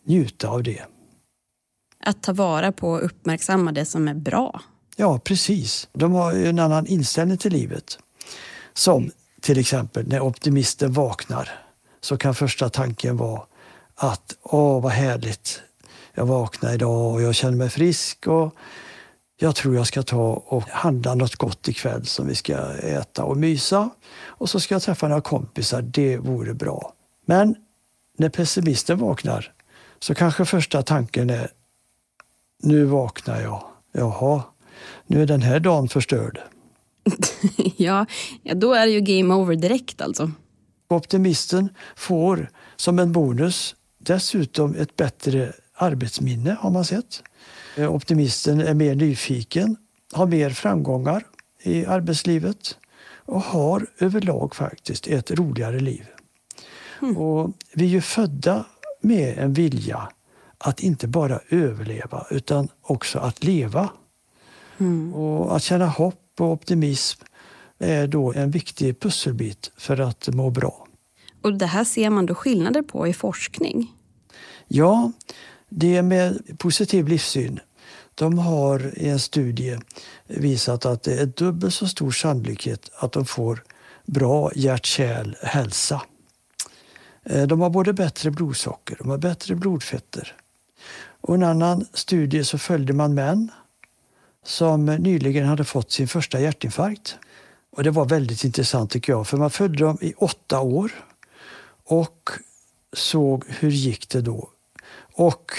Njuta 0.06 0.48
av 0.48 0.62
det. 0.62 0.82
Att 2.04 2.22
ta 2.22 2.32
vara 2.32 2.72
på 2.72 2.90
och 2.90 3.04
uppmärksamma 3.04 3.72
det 3.72 3.84
som 3.84 4.08
är 4.08 4.14
bra. 4.14 4.60
Ja, 4.96 5.18
precis. 5.18 5.88
De 5.92 6.12
har 6.12 6.32
en 6.32 6.58
annan 6.58 6.86
inställning 6.86 7.38
till 7.38 7.52
livet. 7.52 7.98
Som 8.74 9.10
till 9.40 9.58
exempel 9.58 10.08
när 10.08 10.20
optimisten 10.20 10.92
vaknar 10.92 11.48
så 12.00 12.16
kan 12.16 12.34
första 12.34 12.68
tanken 12.68 13.16
vara 13.16 13.42
att 13.94 14.36
åh, 14.42 14.82
vad 14.82 14.92
härligt. 14.92 15.62
Jag 16.14 16.26
vaknar 16.26 16.74
idag 16.74 17.12
och 17.14 17.22
jag 17.22 17.34
känner 17.34 17.56
mig 17.56 17.70
frisk 17.70 18.26
och 18.26 18.54
jag 19.36 19.56
tror 19.56 19.74
jag 19.74 19.86
ska 19.86 20.02
ta 20.02 20.32
och 20.32 20.62
handla 20.62 21.14
något 21.14 21.36
gott 21.36 21.68
ikväll 21.68 22.06
som 22.06 22.26
vi 22.26 22.34
ska 22.34 22.72
äta 22.72 23.24
och 23.24 23.36
mysa. 23.36 23.90
Och 24.24 24.50
så 24.50 24.60
ska 24.60 24.74
jag 24.74 24.82
träffa 24.82 25.08
några 25.08 25.20
kompisar, 25.20 25.82
det 25.82 26.16
vore 26.16 26.54
bra. 26.54 26.92
Men 27.26 27.56
när 28.18 28.28
pessimisten 28.28 28.98
vaknar 28.98 29.52
så 29.98 30.14
kanske 30.14 30.44
första 30.44 30.82
tanken 30.82 31.30
är 31.30 31.50
nu 32.62 32.84
vaknar 32.84 33.40
jag. 33.40 33.64
Jaha, 33.92 34.42
nu 35.06 35.22
är 35.22 35.26
den 35.26 35.42
här 35.42 35.60
dagen 35.60 35.88
förstörd. 35.88 36.40
ja, 37.76 38.06
ja, 38.42 38.54
då 38.54 38.72
är 38.72 38.86
det 38.86 38.92
ju 38.92 39.00
game 39.00 39.34
over 39.34 39.56
direkt 39.56 40.00
alltså. 40.00 40.30
Optimisten 40.88 41.68
får 41.96 42.50
som 42.76 42.98
en 42.98 43.12
bonus 43.12 43.74
dessutom 43.98 44.74
ett 44.74 44.96
bättre 44.96 45.52
arbetsminne 45.74 46.56
har 46.60 46.70
man 46.70 46.84
sett. 46.84 47.22
Eh, 47.76 47.94
optimisten 47.94 48.60
är 48.60 48.74
mer 48.74 48.94
nyfiken, 48.94 49.76
har 50.12 50.26
mer 50.26 50.50
framgångar 50.50 51.24
i 51.62 51.86
arbetslivet 51.86 52.76
och 53.26 53.40
har 53.40 53.86
överlag 53.98 54.54
faktiskt 54.54 55.06
ett 55.06 55.30
roligare 55.30 55.80
liv. 55.80 56.06
Mm. 57.02 57.16
Och 57.16 57.52
vi 57.74 57.84
är 57.84 57.88
ju 57.88 58.00
födda 58.00 58.64
med 59.00 59.38
en 59.38 59.52
vilja 59.52 60.08
att 60.58 60.80
inte 60.80 61.08
bara 61.08 61.40
överleva 61.48 62.26
utan 62.30 62.68
också 62.82 63.18
att 63.18 63.44
leva. 63.44 63.88
Mm. 64.78 65.14
Och 65.14 65.56
att 65.56 65.62
känna 65.62 65.86
hopp 65.86 66.23
och 66.40 66.52
optimism 66.52 67.22
är 67.78 68.06
då 68.06 68.32
en 68.32 68.50
viktig 68.50 69.00
pusselbit 69.00 69.72
för 69.76 70.00
att 70.00 70.28
må 70.28 70.50
bra. 70.50 70.86
Och 71.42 71.58
det 71.58 71.66
här 71.66 71.84
ser 71.84 72.10
man 72.10 72.26
då 72.26 72.34
skillnader 72.34 72.82
på 72.82 73.06
i 73.06 73.12
forskning? 73.12 73.92
Ja, 74.68 75.12
det 75.68 76.02
med 76.02 76.58
positiv 76.58 77.08
livssyn, 77.08 77.60
de 78.14 78.38
har 78.38 78.98
i 78.98 79.08
en 79.08 79.20
studie 79.20 79.78
visat 80.26 80.86
att 80.86 81.02
det 81.02 81.20
är 81.20 81.26
dubbelt 81.26 81.74
så 81.74 81.88
stor 81.88 82.10
sannolikhet 82.10 82.90
att 82.98 83.12
de 83.12 83.26
får 83.26 83.64
bra 84.06 84.52
hjärt 84.54 84.98
hälsa. 85.42 86.02
Eh, 87.24 87.46
de 87.46 87.60
har 87.60 87.70
både 87.70 87.92
bättre 87.92 88.30
blodsocker, 88.30 88.96
de 88.98 89.10
har 89.10 89.18
bättre 89.18 89.54
blodfetter. 89.54 90.36
Och 91.20 91.34
en 91.34 91.42
annan 91.42 91.86
studie 91.92 92.44
så 92.44 92.58
följde 92.58 92.92
man 92.92 93.14
män 93.14 93.50
som 94.44 94.86
nyligen 94.86 95.46
hade 95.46 95.64
fått 95.64 95.92
sin 95.92 96.08
första 96.08 96.40
hjärtinfarkt. 96.40 97.16
Och 97.76 97.84
Det 97.84 97.90
var 97.90 98.04
väldigt 98.04 98.44
intressant 98.44 98.90
tycker 98.90 99.12
jag, 99.12 99.26
för 99.26 99.36
man 99.36 99.50
följde 99.50 99.84
dem 99.84 99.98
i 100.00 100.14
åtta 100.16 100.60
år 100.60 100.92
och 101.84 102.30
såg 102.92 103.44
hur 103.48 103.70
gick 103.70 104.08
det 104.08 104.20
då 104.20 104.50
och 105.14 105.52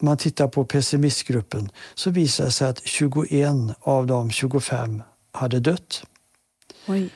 om 0.00 0.06
man 0.06 0.16
tittar 0.16 0.48
på 0.48 0.64
pessimistgruppen 0.64 1.70
så 1.94 2.10
visar 2.10 2.44
det 2.44 2.50
sig 2.50 2.68
att 2.68 2.86
21 2.86 3.52
av 3.80 4.06
de 4.06 4.30
25 4.30 5.02
hade 5.32 5.60
dött. 5.60 6.04
Oj. 6.86 7.10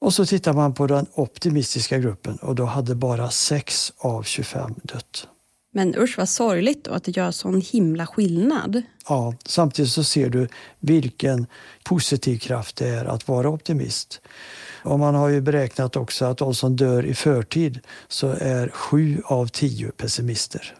Och 0.00 0.14
så 0.14 0.26
tittar 0.26 0.52
man 0.52 0.74
på 0.74 0.86
den 0.86 1.06
optimistiska 1.14 1.98
gruppen 1.98 2.36
och 2.36 2.54
då 2.54 2.64
hade 2.64 2.94
bara 2.94 3.30
6 3.30 3.92
av 3.98 4.22
25 4.22 4.74
dött. 4.82 5.28
Men 5.72 5.94
usch 5.98 6.18
vad 6.18 6.28
sorgligt 6.28 6.84
då 6.84 6.92
att 6.92 7.04
det 7.04 7.16
gör 7.16 7.30
sån 7.30 7.60
himla 7.60 8.06
skillnad. 8.06 8.82
Ja, 9.08 9.34
samtidigt 9.46 9.92
så 9.92 10.04
ser 10.04 10.30
du 10.30 10.48
vilken 10.80 11.46
positiv 11.84 12.38
kraft 12.38 12.76
det 12.76 12.88
är 12.88 13.04
att 13.04 13.28
vara 13.28 13.48
optimist. 13.48 14.20
Och 14.82 14.98
man 14.98 15.14
har 15.14 15.28
ju 15.28 15.40
beräknat 15.40 15.96
också 15.96 16.24
att 16.24 16.38
de 16.38 16.54
som 16.54 16.76
dör 16.76 17.06
i 17.06 17.14
förtid 17.14 17.80
så 18.08 18.28
är 18.28 18.68
7 18.68 19.22
av 19.24 19.46
10 19.46 19.90
pessimister. 19.90 20.74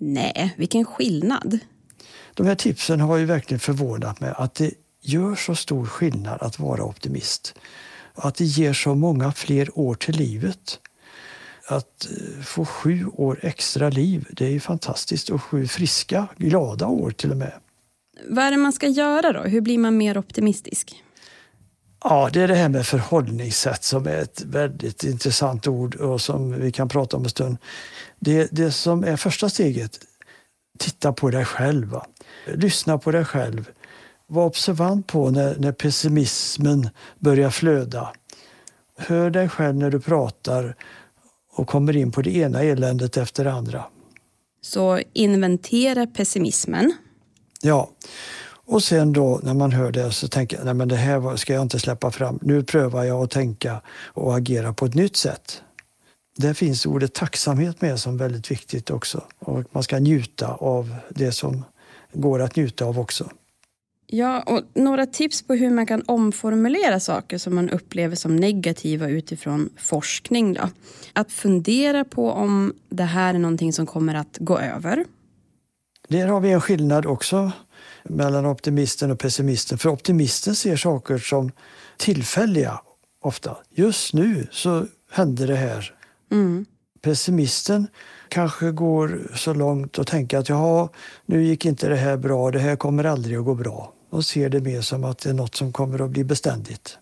Nej, 0.00 0.54
vilken 0.56 0.84
skillnad. 0.84 1.58
De 2.34 2.46
här 2.46 2.54
tipsen 2.54 3.00
har 3.00 3.16
ju 3.16 3.24
verkligen 3.24 3.60
förvånat 3.60 4.20
mig 4.20 4.32
att 4.36 4.54
det 4.54 4.74
gör 5.02 5.34
så 5.34 5.54
stor 5.54 5.86
skillnad 5.86 6.42
att 6.42 6.58
vara 6.58 6.84
optimist. 6.84 7.54
Att 8.14 8.34
det 8.34 8.44
ger 8.44 8.72
så 8.72 8.94
många 8.94 9.32
fler 9.32 9.78
år 9.78 9.94
till 9.94 10.16
livet. 10.16 10.78
Att 11.68 12.06
eh, 12.10 12.42
få 12.42 12.64
sju 12.64 13.06
år 13.06 13.38
extra 13.42 13.90
liv, 13.90 14.28
det 14.30 14.46
är 14.46 14.50
ju 14.50 14.60
fantastiskt. 14.60 15.30
Och 15.30 15.42
sju 15.42 15.66
friska, 15.66 16.26
glada 16.36 16.86
år 16.86 17.10
till 17.10 17.30
och 17.30 17.36
med. 17.36 17.52
Vad 18.28 18.44
är 18.44 18.50
det 18.50 18.56
man 18.56 18.72
ska 18.72 18.88
göra 18.88 19.32
då? 19.32 19.40
Hur 19.40 19.60
blir 19.60 19.78
man 19.78 19.96
mer 19.96 20.18
optimistisk? 20.18 21.04
Ja, 22.04 22.30
det 22.32 22.40
är 22.40 22.48
det 22.48 22.54
här 22.54 22.68
med 22.68 22.86
förhållningssätt 22.86 23.84
som 23.84 24.06
är 24.06 24.16
ett 24.16 24.42
väldigt 24.46 25.04
intressant 25.04 25.66
ord 25.66 25.94
och 25.94 26.20
som 26.20 26.60
vi 26.60 26.72
kan 26.72 26.88
prata 26.88 27.16
om 27.16 27.22
en 27.24 27.30
stund. 27.30 27.56
Det, 28.18 28.48
det 28.52 28.70
som 28.70 29.04
är 29.04 29.16
första 29.16 29.48
steget, 29.48 30.00
titta 30.78 31.12
på 31.12 31.30
dig 31.30 31.44
själv. 31.44 31.88
Va? 31.88 32.06
Lyssna 32.46 32.98
på 32.98 33.10
dig 33.10 33.24
själv. 33.24 33.70
Var 34.26 34.44
observant 34.44 35.06
på 35.06 35.30
när, 35.30 35.56
när 35.58 35.72
pessimismen 35.72 36.88
börjar 37.18 37.50
flöda. 37.50 38.12
Hör 38.98 39.30
dig 39.30 39.48
själv 39.48 39.76
när 39.76 39.90
du 39.90 40.00
pratar 40.00 40.76
och 41.54 41.68
kommer 41.68 41.96
in 41.96 42.12
på 42.12 42.22
det 42.22 42.36
ena 42.36 42.62
eländet 42.62 43.16
efter 43.16 43.44
det 43.44 43.52
andra. 43.52 43.84
Så 44.62 45.00
inventera 45.12 46.06
pessimismen. 46.06 46.92
Ja. 47.62 47.90
Och 48.66 48.82
sen 48.82 49.12
då 49.12 49.40
när 49.42 49.54
man 49.54 49.72
hör 49.72 49.92
det 49.92 50.12
så 50.12 50.28
tänker 50.28 50.56
jag, 50.56 50.64
nej 50.64 50.74
men 50.74 50.88
det 50.88 50.96
här 50.96 51.36
ska 51.36 51.54
jag 51.54 51.62
inte 51.62 51.78
släppa 51.78 52.10
fram. 52.10 52.38
Nu 52.42 52.62
prövar 52.62 53.04
jag 53.04 53.24
att 53.24 53.30
tänka 53.30 53.80
och 54.04 54.36
agera 54.36 54.72
på 54.72 54.86
ett 54.86 54.94
nytt 54.94 55.16
sätt. 55.16 55.62
Där 56.36 56.54
finns 56.54 56.86
ordet 56.86 57.14
tacksamhet 57.14 57.80
med 57.80 58.00
som 58.00 58.16
väldigt 58.16 58.50
viktigt 58.50 58.90
också. 58.90 59.24
Och 59.38 59.64
man 59.70 59.82
ska 59.82 59.98
njuta 59.98 60.54
av 60.54 60.96
det 61.08 61.32
som 61.32 61.64
går 62.12 62.42
att 62.42 62.56
njuta 62.56 62.84
av 62.84 62.98
också. 62.98 63.30
Ja, 64.06 64.42
och 64.42 64.62
några 64.74 65.06
tips 65.06 65.42
på 65.42 65.54
hur 65.54 65.70
man 65.70 65.86
kan 65.86 66.02
omformulera 66.06 67.00
saker 67.00 67.38
som 67.38 67.54
man 67.54 67.70
upplever 67.70 68.16
som 68.16 68.36
negativa 68.36 69.08
utifrån 69.08 69.70
forskning. 69.76 70.54
Då. 70.54 70.68
Att 71.12 71.32
fundera 71.32 72.04
på 72.04 72.30
om 72.30 72.74
det 72.88 73.04
här 73.04 73.34
är 73.34 73.38
någonting 73.38 73.72
som 73.72 73.86
kommer 73.86 74.14
att 74.14 74.36
gå 74.40 74.58
över. 74.58 75.04
Där 76.08 76.26
har 76.26 76.40
vi 76.40 76.50
en 76.50 76.60
skillnad 76.60 77.06
också 77.06 77.52
mellan 78.04 78.46
optimisten 78.46 79.10
och 79.10 79.18
pessimisten. 79.18 79.78
För 79.78 79.88
optimisten 79.88 80.54
ser 80.54 80.76
saker 80.76 81.18
som 81.18 81.50
tillfälliga 81.96 82.80
ofta. 83.20 83.56
Just 83.70 84.14
nu 84.14 84.46
så 84.50 84.86
hände 85.10 85.46
det 85.46 85.56
här. 85.56 85.94
Mm. 86.32 86.66
Pessimisten 87.02 87.86
kanske 88.28 88.70
går 88.70 89.30
så 89.34 89.54
långt 89.54 89.98
och 89.98 90.06
tänker 90.06 90.38
att 90.38 90.48
ja, 90.48 90.88
nu 91.26 91.44
gick 91.44 91.64
inte 91.66 91.88
det 91.88 91.96
här 91.96 92.16
bra, 92.16 92.50
det 92.50 92.58
här 92.58 92.76
kommer 92.76 93.04
aldrig 93.04 93.38
att 93.38 93.44
gå 93.44 93.54
bra. 93.54 93.93
Och 94.14 94.24
ser 94.24 94.48
det 94.48 94.60
mer 94.60 94.80
som 94.80 95.04
att 95.04 95.18
det 95.18 95.30
är 95.30 95.34
något 95.34 95.54
som 95.54 95.72
kommer 95.72 96.04
att 96.04 96.10
bli 96.10 96.24
beständigt. 96.24 96.98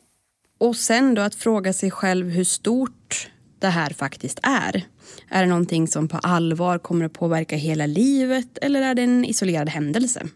Och 0.59 0.77
sen 0.77 1.15
då 1.15 1.23
att 1.23 1.35
fråga 1.35 1.73
sig 1.73 1.91
själv 1.91 2.29
hur 2.29 2.45
stort 2.45 3.31
det 3.59 3.69
här 3.69 3.91
faktiskt 3.91 4.39
är. 4.43 4.87
Är 5.29 5.43
det 5.43 5.49
någonting 5.49 5.89
som 5.89 6.09
på 6.09 6.19
allvar 6.19 6.79
kommer 6.79 7.05
att 7.05 7.13
påverka 7.13 7.57
hela 7.57 7.87
livet 7.87 8.59
eller 8.63 8.83
är 8.83 8.95
det 8.95 9.03
en 9.03 9.25
isolerad 9.25 9.69
händelse? 9.69 10.27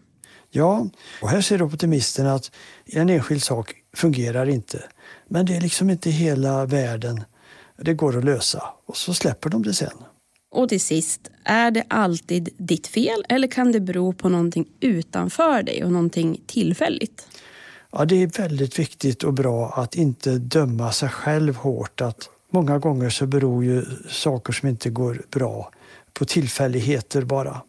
Ja, 0.49 0.89
och 1.21 1.29
här 1.29 1.41
ser 1.41 1.61
optimisten 1.61 2.27
att 2.27 2.51
en 2.85 3.09
enskild 3.09 3.43
sak 3.43 3.73
fungerar 3.95 4.49
inte. 4.49 4.83
Men 5.27 5.45
det 5.45 5.55
är 5.55 5.61
liksom 5.61 5.89
inte 5.89 6.09
hela 6.09 6.65
världen. 6.65 7.23
Det 7.77 7.93
går 7.93 8.17
att 8.17 8.25
lösa 8.25 8.63
och 8.85 8.97
så 8.97 9.13
släpper 9.13 9.49
de 9.49 9.63
det 9.63 9.73
sen. 9.73 9.97
Och 10.57 10.69
till 10.69 10.81
sist, 10.81 11.31
är 11.43 11.71
det 11.71 11.83
alltid 11.87 12.49
ditt 12.57 12.87
fel 12.87 13.23
eller 13.29 13.47
kan 13.47 13.71
det 13.71 13.79
bero 13.79 14.13
på 14.13 14.29
någonting 14.29 14.67
utanför 14.79 15.63
dig 15.63 15.83
och 15.83 15.91
någonting 15.91 16.41
tillfälligt? 16.47 17.27
Ja, 17.91 18.05
det 18.05 18.23
är 18.23 18.27
väldigt 18.27 18.79
viktigt 18.79 19.23
och 19.23 19.33
bra 19.33 19.69
att 19.69 19.95
inte 19.95 20.37
döma 20.37 20.91
sig 20.91 21.09
själv 21.09 21.55
hårt. 21.55 22.01
Att 22.01 22.29
många 22.51 22.79
gånger 22.79 23.09
så 23.09 23.27
beror 23.27 23.65
ju 23.65 23.85
saker 24.09 24.53
som 24.53 24.69
inte 24.69 24.89
går 24.89 25.21
bra 25.31 25.71
på 26.13 26.25
tillfälligheter 26.25 27.21
bara. 27.21 27.61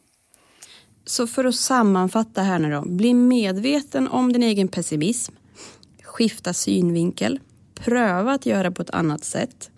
Så 1.06 1.26
för 1.26 1.44
att 1.44 1.54
sammanfatta 1.54 2.42
här 2.42 2.58
nu 2.58 2.70
då. 2.70 2.82
Bli 2.82 3.14
medveten 3.14 4.08
om 4.08 4.32
din 4.32 4.42
egen 4.42 4.68
pessimism. 4.68 5.34
Skifta 6.02 6.52
synvinkel. 6.52 7.40
Pröva 7.74 8.32
att 8.32 8.46
göra 8.46 8.70
på 8.70 8.82
ett 8.82 8.90
annat 8.90 9.24
sätt. 9.24 9.70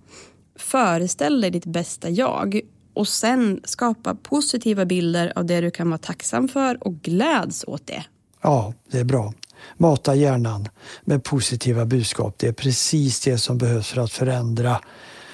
Föreställ 0.56 1.40
dig 1.40 1.50
ditt 1.50 1.66
bästa 1.66 2.10
jag 2.10 2.60
och 2.94 3.08
sen 3.08 3.60
skapa 3.64 4.14
positiva 4.14 4.84
bilder 4.84 5.32
av 5.36 5.46
det 5.46 5.60
du 5.60 5.70
kan 5.70 5.90
vara 5.90 5.98
tacksam 5.98 6.48
för 6.48 6.86
och 6.86 6.94
gläds 6.94 7.64
åt 7.66 7.86
det. 7.86 8.04
Ja, 8.42 8.74
det 8.90 8.98
är 8.98 9.04
bra. 9.04 9.32
Mata 9.76 10.14
hjärnan 10.14 10.68
med 11.04 11.24
positiva 11.24 11.84
budskap. 11.84 12.34
Det 12.38 12.48
är 12.48 12.52
precis 12.52 13.20
det 13.20 13.38
som 13.38 13.58
behövs 13.58 13.88
för 13.88 14.00
att 14.00 14.12
förändra 14.12 14.80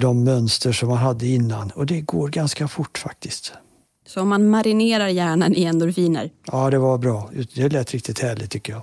de 0.01 0.25
mönster 0.25 0.73
som 0.73 0.88
man 0.88 0.99
hade 0.99 1.27
innan 1.27 1.71
och 1.71 1.87
det 1.87 2.01
går 2.01 2.29
ganska 2.29 2.69
fort 2.69 2.99
faktiskt. 2.99 3.53
Så 4.07 4.21
om 4.21 4.29
man 4.29 4.49
marinerar 4.49 5.09
hjärnan 5.09 5.55
i 5.55 5.64
endorfiner? 5.64 6.31
Ja, 6.53 6.71
det 6.71 6.79
var 6.79 6.99
bra. 6.99 7.31
Det 7.55 7.69
lät 7.69 7.92
riktigt 7.92 8.19
härligt 8.19 8.51
tycker 8.51 8.73
jag. 8.73 8.83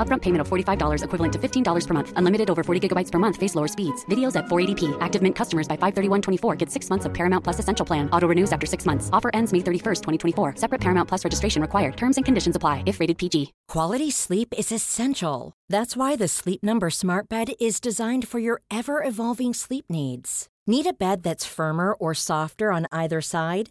Upfront 0.00 0.22
payment 0.22 0.40
of 0.40 0.48
$45 0.48 1.04
equivalent 1.04 1.32
to 1.34 1.38
$15 1.38 1.86
per 1.86 1.92
month. 1.92 2.12
Unlimited 2.16 2.48
over 2.48 2.62
40 2.62 2.88
gigabytes 2.88 3.12
per 3.12 3.18
month. 3.18 3.36
Face 3.36 3.54
lower 3.54 3.68
speeds. 3.68 4.06
Videos 4.06 4.36
at 4.36 4.46
480p. 4.46 4.96
Active 5.02 5.20
Mint 5.20 5.36
customers 5.36 5.68
by 5.68 5.76
531.24 5.76 6.56
get 6.56 6.70
six 6.70 6.88
months 6.88 7.04
of 7.04 7.12
Paramount 7.12 7.44
Plus 7.44 7.58
Essential 7.58 7.84
Plan. 7.84 8.08
Auto 8.10 8.26
renews 8.26 8.50
after 8.50 8.66
six 8.66 8.86
months. 8.86 9.10
Offer 9.12 9.30
ends 9.34 9.52
May 9.52 9.60
31st, 9.60 10.02
2024. 10.02 10.56
Separate 10.56 10.80
Paramount 10.80 11.06
Plus 11.06 11.22
registration 11.26 11.60
required. 11.60 11.98
Terms 11.98 12.16
and 12.16 12.24
conditions 12.24 12.56
apply 12.56 12.82
if 12.86 13.00
rated 13.00 13.18
PG. 13.18 13.52
Quality 13.68 14.10
sleep 14.10 14.54
is 14.56 14.72
essential. 14.72 15.52
That's 15.68 15.94
why 15.98 16.16
the 16.16 16.28
Sleep 16.28 16.62
Number 16.62 16.88
Smart 16.88 17.28
Bed 17.28 17.52
is 17.60 17.80
designed 17.80 18.26
for 18.26 18.38
your 18.38 18.62
ever-evolving 18.70 19.52
sleep 19.52 19.84
needs. 19.90 20.48
Need 20.66 20.86
a 20.86 20.92
bed 20.92 21.24
that's 21.24 21.44
firmer 21.44 21.92
or 21.92 22.14
softer 22.14 22.72
on 22.72 22.86
either 22.92 23.20
side? 23.20 23.70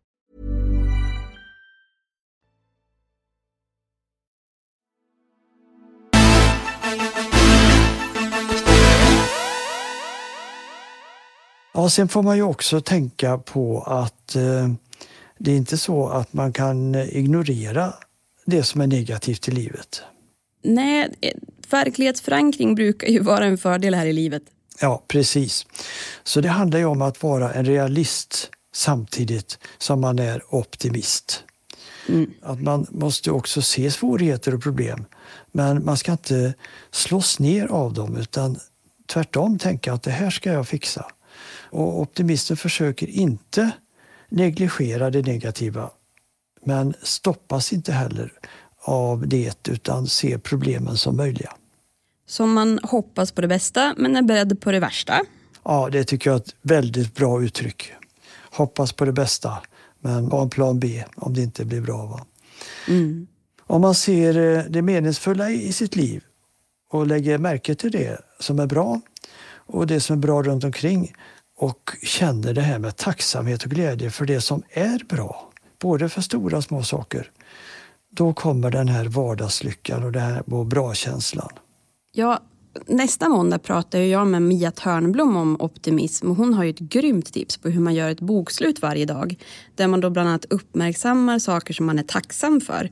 Ja, 11.81 11.89
sen 11.89 12.07
får 12.07 12.23
man 12.23 12.37
ju 12.37 12.43
också 12.43 12.81
tänka 12.81 13.37
på 13.37 13.81
att 13.81 14.35
eh, 14.35 14.69
det 15.37 15.51
är 15.51 15.55
inte 15.55 15.77
så 15.77 16.07
att 16.07 16.33
man 16.33 16.53
kan 16.53 16.95
ignorera 16.95 17.93
det 18.45 18.63
som 18.63 18.81
är 18.81 18.87
negativt 18.87 19.47
i 19.47 19.51
livet. 19.51 20.01
Nej, 20.63 21.09
eh, 21.21 21.33
verklighetsförankring 21.69 22.75
brukar 22.75 23.07
ju 23.07 23.19
vara 23.19 23.45
en 23.45 23.57
fördel 23.57 23.93
här 23.93 24.05
i 24.05 24.13
livet. 24.13 24.43
Ja, 24.81 25.03
precis. 25.07 25.65
Så 26.23 26.41
det 26.41 26.49
handlar 26.49 26.79
ju 26.79 26.85
om 26.85 27.01
att 27.01 27.23
vara 27.23 27.53
en 27.53 27.65
realist 27.65 28.49
samtidigt 28.73 29.59
som 29.77 30.01
man 30.01 30.19
är 30.19 30.55
optimist. 30.55 31.43
Mm. 32.09 32.31
Att 32.41 32.61
man 32.61 32.87
måste 32.89 33.31
också 33.31 33.61
se 33.61 33.91
svårigheter 33.91 34.55
och 34.55 34.63
problem. 34.63 35.05
Men 35.51 35.85
man 35.85 35.97
ska 35.97 36.11
inte 36.11 36.53
slås 36.91 37.39
ner 37.39 37.67
av 37.67 37.93
dem 37.93 38.17
utan 38.17 38.59
tvärtom 39.13 39.59
tänka 39.59 39.93
att 39.93 40.03
det 40.03 40.11
här 40.11 40.29
ska 40.29 40.51
jag 40.51 40.67
fixa. 40.67 41.05
Och 41.71 42.01
optimisten 42.01 42.57
försöker 42.57 43.07
inte 43.07 43.71
negligera 44.29 45.09
det 45.09 45.21
negativa 45.21 45.89
men 46.65 46.93
stoppas 47.01 47.73
inte 47.73 47.91
heller 47.91 48.33
av 48.83 49.27
det 49.27 49.67
utan 49.69 50.07
ser 50.07 50.37
problemen 50.37 50.97
som 50.97 51.17
möjliga. 51.17 51.53
Så 52.27 52.45
man 52.45 52.79
hoppas 52.83 53.31
på 53.31 53.41
det 53.41 53.47
bästa 53.47 53.93
men 53.97 54.15
är 54.15 54.21
beredd 54.21 54.61
på 54.61 54.71
det 54.71 54.79
värsta? 54.79 55.21
Ja, 55.63 55.89
det 55.91 56.03
tycker 56.03 56.29
jag 56.29 56.35
är 56.35 56.41
ett 56.41 56.55
väldigt 56.61 57.15
bra 57.15 57.43
uttryck. 57.43 57.91
Hoppas 58.51 58.93
på 58.93 59.05
det 59.05 59.13
bästa 59.13 59.57
men 59.99 60.31
ha 60.31 60.41
en 60.41 60.49
plan 60.49 60.79
B 60.79 61.03
om 61.15 61.33
det 61.33 61.41
inte 61.41 61.65
blir 61.65 61.81
bra. 61.81 62.05
Va? 62.05 62.25
Mm. 62.87 63.27
Om 63.67 63.81
man 63.81 63.95
ser 63.95 64.57
eh, 64.57 64.63
det 64.69 64.81
meningsfulla 64.81 65.49
i 65.49 65.73
sitt 65.73 65.95
liv 65.95 66.23
och 66.89 67.07
lägger 67.07 67.37
märke 67.37 67.75
till 67.75 67.91
det 67.91 68.21
som 68.39 68.59
är 68.59 68.67
bra 68.67 69.01
och 69.53 69.87
det 69.87 69.99
som 69.99 70.13
är 70.13 70.21
bra 70.21 70.43
runt 70.43 70.63
omkring 70.63 71.13
och 71.61 71.91
känner 72.03 72.53
det 72.53 72.61
här 72.61 72.79
med 72.79 72.97
tacksamhet 72.97 73.63
och 73.63 73.69
glädje 73.69 74.11
för 74.11 74.25
det 74.25 74.41
som 74.41 74.63
är 74.69 75.03
bra, 75.09 75.51
både 75.81 76.09
för 76.09 76.21
stora 76.21 76.57
och 76.57 76.63
små 76.63 76.83
saker, 76.83 77.31
då 78.09 78.33
kommer 78.33 78.71
den 78.71 78.87
här 78.87 79.05
vardagslyckan 79.05 80.03
och 80.03 80.11
den 80.11 80.21
här 80.21 80.43
må 80.45 80.63
bra-känslan. 80.63 81.49
Ja, 82.11 82.39
nästa 82.87 83.29
måndag 83.29 83.59
pratar 83.59 83.99
jag 83.99 84.27
med 84.27 84.41
Mia 84.41 84.71
Törnblom 84.71 85.35
om 85.35 85.61
optimism 85.61 86.31
och 86.31 86.37
hon 86.37 86.53
har 86.53 86.63
ju 86.63 86.69
ett 86.69 86.79
grymt 86.79 87.33
tips 87.33 87.57
på 87.57 87.69
hur 87.69 87.81
man 87.81 87.95
gör 87.95 88.09
ett 88.09 88.21
bokslut 88.21 88.81
varje 88.81 89.05
dag. 89.05 89.35
Där 89.75 89.87
man 89.87 90.01
då 90.01 90.09
bland 90.09 90.29
annat 90.29 90.45
uppmärksammar 90.49 91.39
saker 91.39 91.73
som 91.73 91.85
man 91.85 91.99
är 91.99 92.03
tacksam 92.03 92.61
för. 92.61 92.89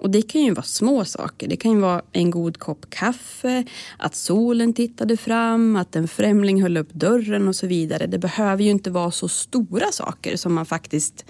Och 0.00 0.10
det 0.10 0.22
kan 0.22 0.40
ju 0.40 0.54
vara 0.54 0.62
små 0.62 1.04
saker. 1.04 1.48
Det 1.48 1.56
kan 1.56 1.72
ju 1.72 1.80
vara 1.80 2.02
en 2.12 2.30
god 2.30 2.58
kopp 2.58 2.90
kaffe, 2.90 3.64
att 3.98 4.14
solen 4.14 4.72
tittade 4.72 5.16
fram, 5.16 5.76
att 5.76 5.96
en 5.96 6.08
främling 6.08 6.62
höll 6.62 6.76
upp 6.76 6.92
dörren 6.92 7.48
och 7.48 7.56
så 7.56 7.66
vidare. 7.66 8.06
Det 8.06 8.18
behöver 8.18 8.64
ju 8.64 8.70
inte 8.70 8.90
vara 8.90 9.10
så 9.10 9.28
stora 9.28 9.92
saker 9.92 10.36
som 10.36 10.54
man 10.54 10.66
faktiskt 10.66 11.24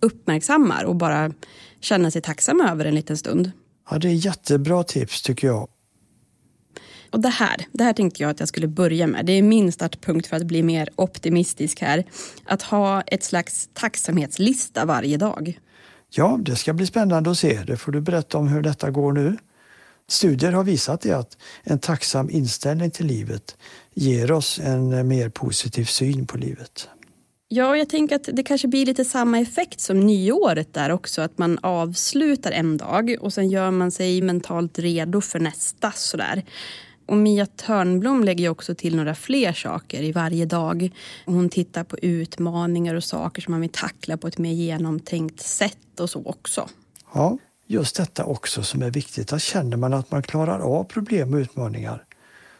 uppmärksammar 0.00 0.84
och 0.84 0.96
bara 0.96 1.32
känner 1.80 2.10
sig 2.10 2.22
tacksam 2.22 2.60
över 2.60 2.84
en 2.84 2.94
liten 2.94 3.16
stund. 3.16 3.50
Ja, 3.90 3.98
det 3.98 4.08
är 4.08 4.26
jättebra 4.26 4.84
tips 4.84 5.22
tycker 5.22 5.46
jag. 5.46 5.68
Och 7.10 7.20
det 7.20 7.28
här, 7.28 7.56
det 7.72 7.84
här 7.84 7.92
tänkte 7.92 8.22
jag 8.22 8.30
att 8.30 8.40
jag 8.40 8.48
skulle 8.48 8.68
börja 8.68 9.06
med. 9.06 9.26
Det 9.26 9.32
är 9.32 9.42
min 9.42 9.72
startpunkt 9.72 10.26
för 10.26 10.36
att 10.36 10.46
bli 10.46 10.62
mer 10.62 10.88
optimistisk 10.96 11.80
här. 11.80 12.04
Att 12.44 12.62
ha 12.62 13.02
ett 13.02 13.24
slags 13.24 13.68
tacksamhetslista 13.72 14.84
varje 14.84 15.16
dag. 15.16 15.58
Ja, 16.14 16.38
det 16.42 16.56
ska 16.56 16.72
bli 16.72 16.86
spännande 16.86 17.30
att 17.30 17.38
se. 17.38 17.62
Det 17.66 17.76
får 17.76 17.92
du 17.92 18.00
berätta 18.00 18.38
om 18.38 18.48
hur 18.48 18.62
detta 18.62 18.90
går 18.90 19.12
nu. 19.12 19.36
Studier 20.08 20.52
har 20.52 20.64
visat 20.64 21.00
det 21.00 21.12
att 21.12 21.36
en 21.62 21.78
tacksam 21.78 22.30
inställning 22.30 22.90
till 22.90 23.06
livet 23.06 23.56
ger 23.94 24.32
oss 24.32 24.60
en 24.62 25.08
mer 25.08 25.28
positiv 25.28 25.84
syn 25.84 26.26
på 26.26 26.38
livet. 26.38 26.88
Ja, 27.48 27.76
jag 27.76 27.88
tänker 27.88 28.16
att 28.16 28.28
det 28.32 28.42
kanske 28.42 28.68
blir 28.68 28.86
lite 28.86 29.04
samma 29.04 29.40
effekt 29.40 29.80
som 29.80 30.00
nyåret 30.00 30.74
där 30.74 30.90
också. 30.90 31.22
Att 31.22 31.38
man 31.38 31.58
avslutar 31.62 32.50
en 32.50 32.76
dag 32.76 33.16
och 33.20 33.32
sen 33.32 33.50
gör 33.50 33.70
man 33.70 33.90
sig 33.90 34.22
mentalt 34.22 34.78
redo 34.78 35.20
för 35.20 35.40
nästa 35.40 35.92
sådär. 35.92 36.44
Och 37.06 37.16
Mia 37.16 37.46
Törnblom 37.46 38.24
lägger 38.24 38.48
också 38.48 38.74
till 38.74 38.96
några 38.96 39.14
fler 39.14 39.52
saker 39.52 40.02
i 40.02 40.12
varje 40.12 40.46
dag. 40.46 40.90
Hon 41.26 41.48
tittar 41.48 41.84
på 41.84 41.98
utmaningar 41.98 42.94
och 42.94 43.04
saker 43.04 43.42
som 43.42 43.52
man 43.52 43.60
vill 43.60 43.70
tackla 43.70 44.16
på 44.16 44.28
ett 44.28 44.38
mer 44.38 44.52
genomtänkt 44.52 45.40
sätt 45.40 46.00
och 46.00 46.10
så 46.10 46.22
också. 46.24 46.68
Ja, 47.14 47.38
just 47.66 47.96
detta 47.96 48.24
också 48.24 48.62
som 48.62 48.82
är 48.82 48.90
viktigt. 48.90 49.32
Att 49.32 49.42
känner 49.42 49.76
man 49.76 49.94
att 49.94 50.10
man 50.10 50.22
klarar 50.22 50.58
av 50.58 50.84
problem 50.84 51.34
och 51.34 51.38
utmaningar 51.38 52.04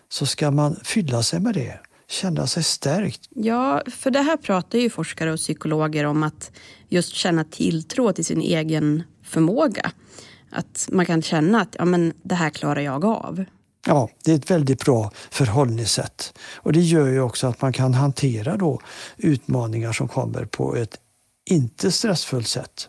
så 0.08 0.26
ska 0.26 0.50
man 0.50 0.76
fylla 0.84 1.22
sig 1.22 1.40
med 1.40 1.54
det 1.54 1.78
känna 2.12 2.46
sig 2.46 2.62
stärkt. 2.62 3.28
Ja, 3.34 3.82
för 3.86 4.10
det 4.10 4.22
här 4.22 4.36
pratar 4.36 4.78
ju 4.78 4.90
forskare 4.90 5.32
och 5.32 5.38
psykologer 5.38 6.04
om 6.04 6.22
att 6.22 6.52
just 6.88 7.12
känna 7.12 7.44
tilltro 7.44 8.12
till 8.12 8.24
sin 8.24 8.40
egen 8.40 9.02
förmåga. 9.22 9.90
Att 10.50 10.88
man 10.92 11.06
kan 11.06 11.22
känna 11.22 11.60
att 11.60 11.76
ja, 11.78 11.84
men 11.84 12.12
det 12.22 12.34
här 12.34 12.50
klarar 12.50 12.80
jag 12.80 13.04
av. 13.04 13.44
Ja, 13.86 14.08
det 14.24 14.32
är 14.32 14.36
ett 14.36 14.50
väldigt 14.50 14.84
bra 14.84 15.10
förhållningssätt. 15.30 16.38
Och 16.54 16.72
det 16.72 16.80
gör 16.80 17.06
ju 17.06 17.20
också 17.20 17.46
att 17.46 17.62
man 17.62 17.72
kan 17.72 17.94
hantera 17.94 18.56
då 18.56 18.80
utmaningar 19.16 19.92
som 19.92 20.08
kommer 20.08 20.44
på 20.44 20.76
ett 20.76 21.00
inte 21.44 21.92
stressfullt 21.92 22.48
sätt. 22.48 22.88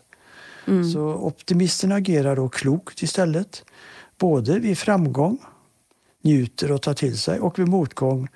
Mm. 0.66 0.92
Så 0.92 1.00
optimisten 1.00 1.92
agerar 1.92 2.36
då 2.36 2.48
klokt 2.48 3.02
istället. 3.02 3.64
Både 4.18 4.58
vid 4.58 4.78
framgång, 4.78 5.38
njuter 6.22 6.72
och 6.72 6.82
tar 6.82 6.94
till 6.94 7.18
sig 7.18 7.40
och 7.40 7.58
vid 7.58 7.68
motgång 7.68 8.28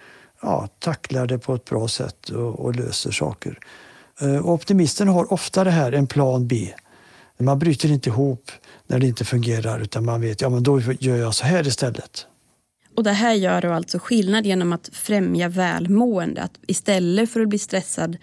ja, 0.43 0.69
tacklar 0.79 1.27
det 1.27 1.39
på 1.39 1.55
ett 1.55 1.65
bra 1.65 1.89
sätt 1.89 2.29
och, 2.29 2.61
och 2.61 2.77
löser 2.77 3.11
saker. 3.11 3.59
Eh, 4.21 4.37
och 4.37 4.53
optimisten 4.53 5.09
har 5.09 5.33
ofta 5.33 5.65
det 5.65 5.71
här, 5.71 5.93
en 5.93 6.07
plan 6.07 6.47
B. 6.47 6.75
Man 7.39 7.59
bryter 7.59 7.91
inte 7.91 8.11
ihop 8.11 8.51
när 8.87 8.99
det 8.99 9.07
inte 9.07 9.25
fungerar 9.25 9.81
utan 9.81 10.05
man 10.05 10.21
vet 10.21 10.41
ja 10.41 10.49
men 10.49 10.63
då 10.63 10.81
gör 10.81 11.17
jag 11.17 11.35
så 11.35 11.45
här 11.45 11.67
istället. 11.67 12.27
Och 12.99 13.05
det 13.05 13.13
här 13.13 13.35
gör 13.35 13.61
då 13.61 13.73
alltså 13.73 13.99
skillnad 13.99 14.47
genom 14.47 14.73
att 14.73 14.91
främja 14.93 15.49
välmående. 15.49 16.43
Att 16.43 16.59
istället 16.67 17.31
för 17.31 17.41
att 17.41 17.49
bli 17.49 17.59
stressad 17.59 18.17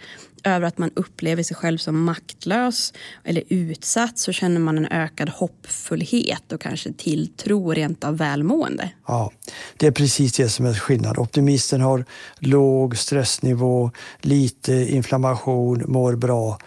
över 0.44 0.66
att 0.66 0.78
man 0.78 0.90
upplever 0.94 1.42
sig 1.42 1.56
själv 1.56 1.78
som 1.78 2.04
maktlös 2.04 2.92
eller 3.24 3.42
utsatt 3.48 4.18
så 4.18 4.32
känner 4.32 4.60
man 4.60 4.78
en 4.78 4.86
ökad 4.86 5.28
hoppfullhet 5.28 6.52
och 6.52 6.60
kanske 6.60 6.92
tilltro 6.92 7.66
och 7.66 7.74
rent 7.74 8.04
av 8.04 8.16
välmående. 8.16 8.90
Ja, 9.06 9.30
det 9.76 9.86
är 9.86 9.90
precis 9.90 10.32
det 10.32 10.48
som 10.48 10.66
är 10.66 10.74
skillnad. 10.74 11.18
Optimisten 11.18 11.80
har 11.80 12.04
låg 12.38 12.96
stressnivå, 12.96 13.90
lite 14.20 14.72
inflammation, 14.72 15.84
mår 15.86 16.14
bra 16.16 16.58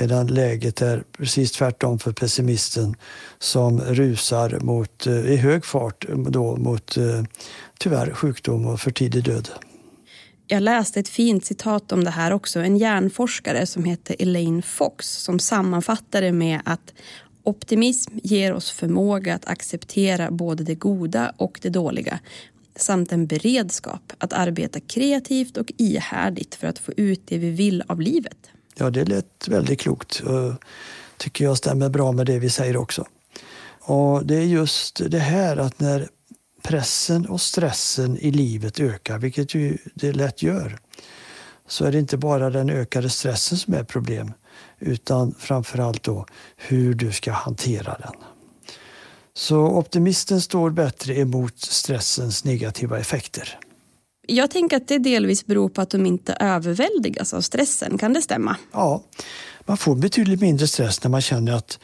medan 0.00 0.26
läget 0.26 0.82
är 0.82 1.04
precis 1.12 1.52
tvärtom 1.52 1.98
för 1.98 2.12
pessimisten 2.12 2.94
som 3.38 3.80
rusar 3.80 4.58
mot, 4.60 5.06
eh, 5.06 5.32
i 5.32 5.36
hög 5.36 5.64
fart 5.64 6.06
då, 6.08 6.56
mot 6.56 6.96
eh, 6.96 7.22
tyvärr 7.78 8.10
sjukdom 8.14 8.66
och 8.66 8.80
för 8.80 8.90
tidig 8.90 9.24
död. 9.24 9.48
Jag 10.46 10.62
läste 10.62 11.00
ett 11.00 11.08
fint 11.08 11.44
citat 11.44 11.92
om 11.92 12.04
det 12.04 12.10
här 12.10 12.32
också. 12.32 12.60
En 12.60 12.76
hjärnforskare 12.76 13.66
som 13.66 13.84
heter 13.84 14.16
Elaine 14.18 14.62
Fox 14.62 15.06
som 15.08 15.38
sammanfattade 15.38 16.26
det 16.26 16.32
med 16.32 16.60
att 16.64 16.94
optimism 17.42 18.12
ger 18.22 18.52
oss 18.52 18.70
förmåga 18.70 19.34
att 19.34 19.46
acceptera 19.46 20.30
både 20.30 20.64
det 20.64 20.74
goda 20.74 21.32
och 21.36 21.58
det 21.62 21.70
dåliga 21.70 22.18
samt 22.76 23.12
en 23.12 23.26
beredskap 23.26 24.12
att 24.18 24.32
arbeta 24.32 24.80
kreativt 24.80 25.56
och 25.56 25.72
ihärdigt 25.76 26.54
för 26.54 26.66
att 26.66 26.78
få 26.78 26.92
ut 26.96 27.22
det 27.24 27.38
vi 27.38 27.50
vill 27.50 27.82
av 27.86 28.00
livet. 28.00 28.50
Ja, 28.80 28.90
det 28.90 29.04
lät 29.04 29.48
väldigt 29.48 29.80
klokt 29.80 30.20
och 30.20 30.54
tycker 31.16 31.44
jag 31.44 31.58
stämmer 31.58 31.88
bra 31.88 32.12
med 32.12 32.26
det 32.26 32.38
vi 32.38 32.50
säger 32.50 32.76
också. 32.76 33.06
Och 33.80 34.26
det 34.26 34.36
är 34.36 34.44
just 34.44 35.00
det 35.10 35.18
här 35.18 35.56
att 35.56 35.80
när 35.80 36.08
pressen 36.62 37.26
och 37.26 37.40
stressen 37.40 38.18
i 38.18 38.30
livet 38.30 38.80
ökar, 38.80 39.18
vilket 39.18 39.54
ju 39.54 39.78
det 39.94 40.12
lätt 40.12 40.42
gör, 40.42 40.78
så 41.66 41.84
är 41.84 41.92
det 41.92 41.98
inte 41.98 42.16
bara 42.16 42.50
den 42.50 42.70
ökade 42.70 43.10
stressen 43.10 43.58
som 43.58 43.74
är 43.74 43.84
problem, 43.84 44.32
utan 44.78 45.34
framförallt 45.38 46.02
då 46.02 46.26
hur 46.56 46.94
du 46.94 47.12
ska 47.12 47.32
hantera 47.32 47.96
den. 47.98 48.14
Så 49.34 49.58
optimisten 49.58 50.40
står 50.40 50.70
bättre 50.70 51.14
emot 51.18 51.60
stressens 51.60 52.44
negativa 52.44 52.98
effekter. 52.98 53.58
Jag 54.32 54.50
tänker 54.50 54.76
att 54.76 54.88
det 54.88 54.98
delvis 54.98 55.46
beror 55.46 55.68
på 55.68 55.80
att 55.80 55.90
de 55.90 56.06
inte 56.06 56.36
överväldigas 56.40 57.34
av 57.34 57.40
stressen. 57.40 57.98
Kan 57.98 58.12
det 58.12 58.22
stämma? 58.22 58.56
Ja, 58.72 59.02
man 59.66 59.76
får 59.76 59.94
betydligt 59.94 60.40
mindre 60.40 60.66
stress 60.66 61.04
när 61.04 61.10
man 61.10 61.20
känner 61.20 61.52
att 61.52 61.78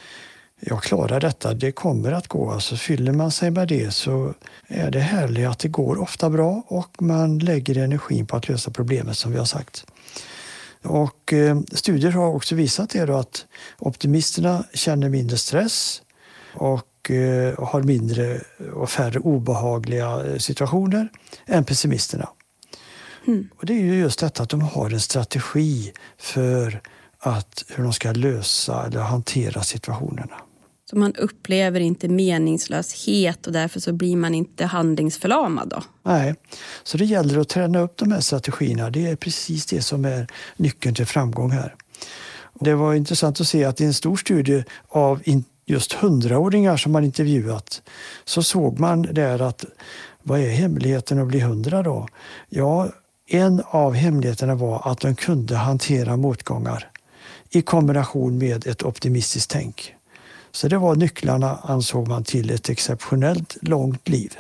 jag 0.61 0.83
klarar 0.83 1.21
detta, 1.21 1.55
det 1.55 1.73
kommer 1.73 2.13
att 2.13 2.29
gå. 2.29 2.51
Alltså 2.51 2.77
fyller 2.77 3.13
man 3.13 3.31
sig 3.31 3.51
med 3.51 3.69
det 3.69 3.91
så 3.91 4.35
är 4.67 4.91
det 4.91 5.01
härligt 5.01 5.49
att 5.49 5.59
det 5.59 5.69
går 5.69 6.01
ofta 6.01 6.31
bra 6.31 6.63
och 6.67 7.03
man 7.03 7.39
lägger 7.39 7.79
energin 7.79 8.27
på 8.27 8.37
att 8.37 8.49
lösa 8.49 8.71
problemet 8.71 9.19
som 9.19 9.33
vi 9.33 9.39
har 9.39 9.45
sagt. 9.45 9.87
Och 10.85 11.33
eh, 11.33 11.61
studier 11.73 12.11
har 12.11 12.27
också 12.27 12.55
visat 12.55 12.91
det 12.91 13.07
då 13.07 13.17
att 13.17 13.47
optimisterna 13.79 14.65
känner 14.75 15.09
mindre 15.09 15.37
stress 15.37 16.03
och 16.55 17.11
eh, 17.11 17.65
har 17.65 17.83
mindre 17.83 18.41
och 18.75 18.91
färre 18.91 19.19
obehagliga 19.19 20.27
eh, 20.27 20.39
situationer 20.39 21.09
än 21.47 21.65
pessimisterna. 21.65 22.29
Mm. 23.27 23.49
Och 23.57 23.67
det 23.67 23.73
är 23.73 23.81
ju 23.81 23.95
just 23.95 24.19
detta 24.19 24.43
att 24.43 24.49
de 24.49 24.61
har 24.61 24.91
en 24.91 25.01
strategi 25.01 25.93
för 26.19 26.81
att, 27.19 27.65
hur 27.69 27.83
de 27.85 27.93
ska 27.93 28.13
lösa 28.13 28.87
eller 28.87 29.01
hantera 29.01 29.63
situationerna. 29.63 30.37
Så 30.91 30.97
man 30.97 31.15
upplever 31.15 31.81
inte 31.81 32.09
meningslöshet 32.09 33.47
och 33.47 33.53
därför 33.53 33.81
så 33.81 33.93
blir 33.93 34.17
man 34.17 34.35
inte 34.35 34.67
handlingsförlamad 34.67 35.69
då? 35.69 35.83
Nej, 36.03 36.35
så 36.83 36.99
det 36.99 37.05
gäller 37.05 37.39
att 37.39 37.49
träna 37.49 37.79
upp 37.79 37.97
de 37.97 38.13
här 38.13 38.21
strategierna. 38.21 38.91
Det 38.91 39.07
är 39.07 39.17
precis 39.17 39.67
det 39.67 39.83
som 39.83 40.05
är 40.05 40.27
nyckeln 40.57 40.95
till 40.95 41.07
framgång 41.07 41.51
här. 41.51 41.75
Det 42.61 42.75
var 42.75 42.95
intressant 42.95 43.41
att 43.41 43.49
se 43.49 43.65
att 43.65 43.81
i 43.81 43.85
en 43.85 43.95
stor 43.95 44.17
studie 44.17 44.65
av 44.89 45.23
just 45.67 45.93
hundraåringar 45.93 46.77
som 46.77 46.93
man 46.93 47.05
intervjuat 47.05 47.83
så 48.25 48.43
såg 48.43 48.79
man 48.79 49.03
där 49.03 49.43
att 49.43 49.65
vad 50.23 50.41
är 50.41 50.51
hemligheten 50.51 51.19
att 51.19 51.29
bli 51.29 51.41
hundra 51.41 51.83
då? 51.83 52.09
Ja, 52.49 52.89
en 53.29 53.63
av 53.67 53.95
hemligheterna 53.95 54.55
var 54.55 54.91
att 54.91 55.01
de 55.01 55.15
kunde 55.15 55.57
hantera 55.57 56.17
motgångar 56.17 56.91
i 57.51 57.63
kombination 57.63 58.39
med 58.39 58.67
ett 58.67 58.83
optimistiskt 58.83 59.51
tänk. 59.51 59.95
Så 60.53 60.69
det 60.69 60.79
var 60.79 60.95
nycklarna, 60.97 61.59
ansåg 61.63 62.09
man, 62.09 62.25
till 62.25 62.51
ett 62.51 62.69
exceptionellt 62.69 63.57
långt 63.61 64.09
liv. 64.09 64.37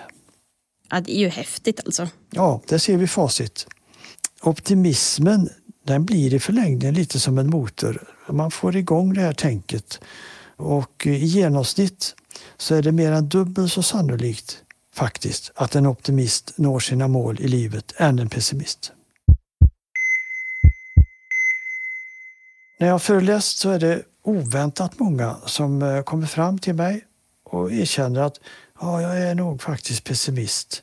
Ja, 0.90 1.00
det 1.00 1.16
är 1.16 1.20
ju 1.20 1.28
häftigt 1.28 1.80
alltså. 1.86 2.08
Ja, 2.30 2.60
där 2.66 2.78
ser 2.78 2.96
vi 2.96 3.06
facit. 3.06 3.66
Optimismen 4.42 5.48
den 5.84 6.04
blir 6.04 6.34
i 6.34 6.38
förlängningen 6.38 6.94
lite 6.94 7.20
som 7.20 7.38
en 7.38 7.50
motor. 7.50 8.14
Man 8.28 8.50
får 8.50 8.76
igång 8.76 9.14
det 9.14 9.20
här 9.20 9.32
tänket 9.32 10.00
och 10.56 11.06
i 11.06 11.24
genomsnitt 11.24 12.14
så 12.56 12.74
är 12.74 12.82
det 12.82 12.92
mer 12.92 13.12
än 13.12 13.28
dubbelt 13.28 13.72
så 13.72 13.82
sannolikt 13.82 14.62
faktiskt 14.96 15.52
att 15.54 15.74
en 15.74 15.86
optimist 15.86 16.52
når 16.58 16.78
sina 16.78 17.08
mål 17.08 17.40
i 17.40 17.48
livet 17.48 17.92
än 17.96 18.18
en 18.18 18.28
pessimist. 18.28 18.92
När 22.78 22.88
jag 22.88 23.02
föreläst 23.02 23.58
så 23.58 23.70
är 23.70 23.78
det 23.78 24.02
oväntat 24.22 24.98
många 24.98 25.36
som 25.46 25.82
eh, 25.82 26.02
kommer 26.02 26.26
fram 26.26 26.58
till 26.58 26.74
mig 26.74 27.04
och 27.44 27.72
erkänner 27.72 28.20
att 28.20 28.40
ja, 28.80 29.02
jag 29.02 29.18
är 29.18 29.34
nog 29.34 29.62
faktiskt 29.62 30.04
pessimist. 30.04 30.82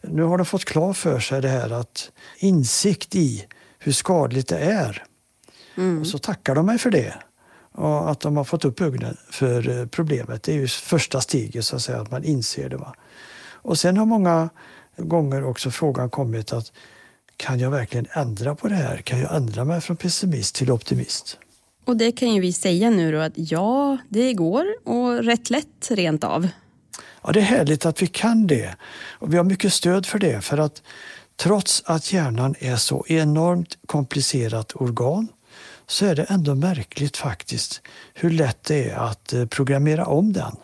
Nu 0.00 0.22
har 0.22 0.38
de 0.38 0.46
fått 0.46 0.64
klart 0.64 0.96
för 0.96 1.20
sig 1.20 1.42
det 1.42 1.48
här 1.48 1.70
att 1.70 2.10
insikt 2.38 3.14
i 3.14 3.46
hur 3.78 3.92
skadligt 3.92 4.48
det 4.48 4.58
är. 4.58 5.04
Mm. 5.76 6.00
Och 6.00 6.06
så 6.06 6.18
tackar 6.18 6.54
de 6.54 6.66
mig 6.66 6.78
för 6.78 6.90
det. 6.90 7.14
Och 7.72 8.10
att 8.10 8.20
de 8.20 8.36
har 8.36 8.44
fått 8.44 8.64
upp 8.64 8.80
ögonen 8.80 9.16
för 9.30 9.68
eh, 9.68 9.86
problemet. 9.86 10.42
Det 10.42 10.52
är 10.52 10.56
ju 10.56 10.68
första 10.68 11.20
steget, 11.20 11.64
så 11.64 11.76
att 11.76 11.82
säga, 11.82 12.00
att 12.00 12.10
man 12.10 12.24
inser 12.24 12.68
det. 12.68 12.76
Va? 12.76 12.94
Och 13.66 13.78
sen 13.78 13.96
har 13.96 14.06
många 14.06 14.48
gånger 14.96 15.44
också 15.44 15.70
frågan 15.70 16.10
kommit 16.10 16.52
att 16.52 16.72
kan 17.36 17.58
jag 17.58 17.70
verkligen 17.70 18.06
ändra 18.12 18.54
på 18.54 18.68
det 18.68 18.74
här? 18.74 18.96
Kan 18.96 19.18
jag 19.18 19.36
ändra 19.36 19.64
mig 19.64 19.80
från 19.80 19.96
pessimist 19.96 20.54
till 20.54 20.70
optimist? 20.70 21.38
Och 21.84 21.96
det 21.96 22.12
kan 22.12 22.34
ju 22.34 22.40
vi 22.40 22.52
säga 22.52 22.90
nu 22.90 23.12
då 23.12 23.18
att 23.18 23.32
ja, 23.34 23.98
det 24.08 24.32
går 24.32 24.66
och 24.84 25.24
rätt 25.24 25.50
lätt 25.50 25.90
rent 25.90 26.24
av. 26.24 26.48
Ja, 27.22 27.32
det 27.32 27.40
är 27.40 27.44
härligt 27.44 27.86
att 27.86 28.02
vi 28.02 28.06
kan 28.06 28.46
det. 28.46 28.76
Och 29.18 29.32
vi 29.32 29.36
har 29.36 29.44
mycket 29.44 29.72
stöd 29.72 30.06
för 30.06 30.18
det. 30.18 30.40
För 30.40 30.58
att 30.58 30.82
trots 31.36 31.82
att 31.86 32.12
hjärnan 32.12 32.54
är 32.58 32.76
så 32.76 33.04
enormt 33.08 33.78
komplicerat 33.86 34.72
organ 34.74 35.28
så 35.86 36.06
är 36.06 36.14
det 36.14 36.24
ändå 36.24 36.54
märkligt 36.54 37.16
faktiskt 37.16 37.80
hur 38.14 38.30
lätt 38.30 38.64
det 38.64 38.90
är 38.90 38.96
att 38.96 39.32
eh, 39.32 39.46
programmera 39.46 40.06
om 40.06 40.32
den. 40.32 40.56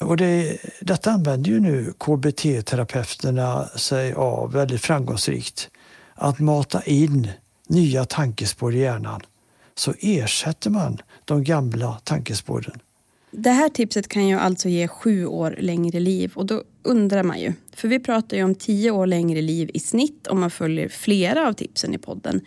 Och 0.00 0.16
det, 0.16 0.58
detta 0.80 1.10
använder 1.10 1.50
ju 1.50 1.60
nu 1.60 1.92
KBT-terapeuterna 1.98 3.64
sig 3.76 4.12
av 4.12 4.52
väldigt 4.52 4.80
framgångsrikt. 4.80 5.70
Att 6.14 6.38
mata 6.38 6.82
in 6.82 7.28
nya 7.68 8.04
tankespår 8.04 8.74
i 8.74 8.78
hjärnan 8.78 9.20
så 9.74 9.94
ersätter 10.00 10.70
man 10.70 10.98
de 11.24 11.44
gamla 11.44 12.00
tankespåren. 12.04 12.80
Det 13.30 13.50
här 13.50 13.68
tipset 13.68 14.08
kan 14.08 14.28
ju 14.28 14.38
alltså 14.38 14.68
ge 14.68 14.88
sju 14.88 15.26
år 15.26 15.56
längre 15.58 16.00
liv 16.00 16.32
och 16.34 16.46
då 16.46 16.62
undrar 16.82 17.22
man 17.22 17.40
ju, 17.40 17.52
för 17.76 17.88
vi 17.88 18.00
pratar 18.00 18.36
ju 18.36 18.44
om 18.44 18.54
tio 18.54 18.90
år 18.90 19.06
längre 19.06 19.42
liv 19.42 19.70
i 19.74 19.80
snitt 19.80 20.26
om 20.26 20.40
man 20.40 20.50
följer 20.50 20.88
flera 20.88 21.48
av 21.48 21.52
tipsen 21.52 21.94
i 21.94 21.98
podden. 21.98 22.40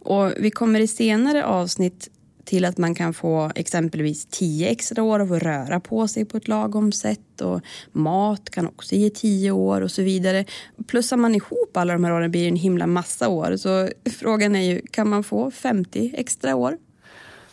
Och 0.00 0.32
vi 0.38 0.50
kommer 0.50 0.80
i 0.80 0.86
senare 0.86 1.44
avsnitt 1.44 2.08
till 2.44 2.64
att 2.64 2.78
man 2.78 2.94
kan 2.94 3.14
få 3.14 3.50
exempelvis 3.54 4.26
10 4.30 4.68
extra 4.68 5.02
år 5.02 5.20
av 5.20 5.32
att 5.32 5.42
röra 5.42 5.80
på 5.80 6.08
sig 6.08 6.24
på 6.24 6.36
ett 6.36 6.48
lagom 6.48 6.92
sätt 6.92 7.40
och 7.40 7.60
mat 7.92 8.50
kan 8.50 8.66
också 8.66 8.94
ge 8.94 9.10
10 9.10 9.50
år 9.50 9.80
och 9.80 9.90
så 9.90 10.02
vidare. 10.02 10.44
Plussar 10.86 11.16
man 11.16 11.34
ihop 11.34 11.76
alla 11.76 11.92
de 11.92 12.04
här 12.04 12.12
åren 12.12 12.30
blir 12.30 12.42
det 12.42 12.48
en 12.48 12.56
himla 12.56 12.86
massa 12.86 13.28
år. 13.28 13.56
Så 13.56 13.88
frågan 14.18 14.56
är 14.56 14.62
ju, 14.62 14.80
kan 14.90 15.08
man 15.08 15.24
få 15.24 15.50
50 15.50 16.12
extra 16.16 16.54
år? 16.54 16.78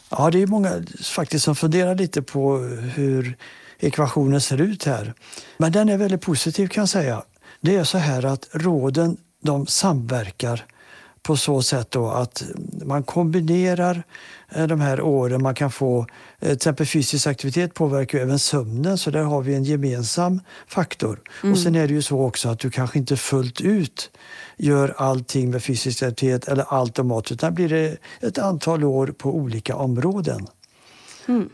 Ja, 0.09 0.29
det 0.31 0.41
är 0.41 0.47
många 0.47 0.83
faktiskt 1.03 1.45
som 1.45 1.55
funderar 1.55 1.95
lite 1.95 2.21
på 2.21 2.57
hur 2.95 3.37
ekvationen 3.79 4.41
ser 4.41 4.61
ut 4.61 4.85
här. 4.85 5.13
Men 5.57 5.71
den 5.71 5.89
är 5.89 5.97
väldigt 5.97 6.21
positiv 6.21 6.67
kan 6.67 6.81
jag 6.81 6.89
säga. 6.89 7.23
Det 7.61 7.75
är 7.75 7.83
så 7.83 7.97
här 7.97 8.25
att 8.25 8.49
råden 8.51 9.17
de 9.43 9.67
samverkar 9.67 10.65
på 11.23 11.37
så 11.37 11.61
sätt 11.61 11.91
då 11.91 12.09
att 12.09 12.43
man 12.85 13.03
kombinerar 13.03 14.03
de 14.55 14.81
här 14.81 15.01
åren. 15.01 15.43
Man 15.43 15.55
kan 15.55 15.71
få, 15.71 15.99
eh, 15.99 16.05
till 16.39 16.51
exempel 16.51 16.85
fysisk 16.85 17.27
aktivitet 17.27 17.73
påverkar 17.73 18.19
även 18.19 18.39
sömnen 18.39 18.97
så 18.97 19.11
där 19.11 19.23
har 19.23 19.41
vi 19.41 19.55
en 19.55 19.63
gemensam 19.63 20.41
faktor. 20.67 21.19
Mm. 21.43 21.53
Och 21.53 21.59
sen 21.59 21.75
är 21.75 21.87
det 21.87 21.93
ju 21.93 22.01
så 22.01 22.21
också 22.21 22.49
att 22.49 22.59
du 22.59 22.71
kanske 22.71 22.99
inte 22.99 23.17
fullt 23.17 23.61
ut 23.61 24.11
gör 24.57 24.93
allting 24.97 25.49
med 25.49 25.63
fysisk 25.63 26.03
aktivitet 26.03 26.47
eller 26.47 26.63
allt 26.63 26.99
och 26.99 27.05
mat 27.05 27.31
utan 27.31 27.53
blir 27.53 27.69
det 27.69 27.97
ett 28.19 28.37
antal 28.37 28.83
år 28.83 29.07
på 29.07 29.35
olika 29.35 29.75
områden. 29.75 30.47
Mm. 31.27 31.49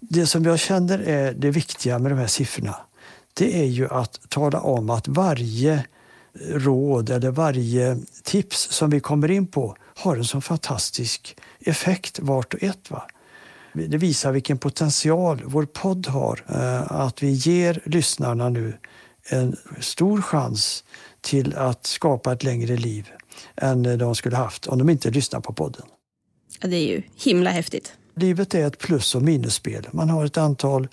Det 0.00 0.26
som 0.26 0.44
jag 0.44 0.58
känner 0.58 0.98
är 0.98 1.32
det 1.32 1.50
viktiga 1.50 1.98
med 1.98 2.12
de 2.12 2.18
här 2.18 2.26
siffrorna 2.26 2.76
det 3.34 3.60
är 3.60 3.66
ju 3.66 3.88
att 3.88 4.20
tala 4.28 4.60
om 4.60 4.90
att 4.90 5.08
varje 5.08 5.84
råd 6.50 7.10
eller 7.10 7.30
varje 7.30 7.98
tips 8.22 8.70
som 8.70 8.90
vi 8.90 9.00
kommer 9.00 9.30
in 9.30 9.46
på 9.46 9.76
har 9.94 10.16
en 10.16 10.24
sån 10.24 10.42
fantastisk 10.42 11.36
effekt 11.60 12.18
vart 12.22 12.54
och 12.54 12.62
ett. 12.62 12.90
Va? 12.90 13.06
Det 13.72 13.96
visar 13.96 14.32
vilken 14.32 14.58
potential 14.58 15.42
vår 15.44 15.64
podd 15.64 16.06
har. 16.06 16.44
Eh, 16.48 16.92
att 16.92 17.22
vi 17.22 17.30
ger 17.30 17.82
lyssnarna 17.84 18.48
nu 18.48 18.74
en 19.30 19.56
stor 19.80 20.22
chans 20.22 20.84
till 21.20 21.56
att 21.56 21.86
skapa 21.86 22.32
ett 22.32 22.44
längre 22.44 22.76
liv 22.76 23.10
än 23.56 23.98
de 23.98 24.14
skulle 24.14 24.36
haft 24.36 24.66
om 24.66 24.78
de 24.78 24.90
inte 24.90 25.10
lyssnar 25.10 25.40
på 25.40 25.52
podden. 25.52 25.86
Ja, 26.60 26.68
det 26.68 26.76
är 26.76 26.88
ju 26.88 27.02
himla 27.16 27.50
häftigt. 27.50 27.92
Livet 28.14 28.54
är 28.54 28.66
ett 28.66 28.78
plus 28.78 29.14
och 29.14 29.22
minusspel. 29.22 29.88
Man 29.92 30.10
har 30.10 30.24
ett 30.24 30.36
antal 30.36 30.88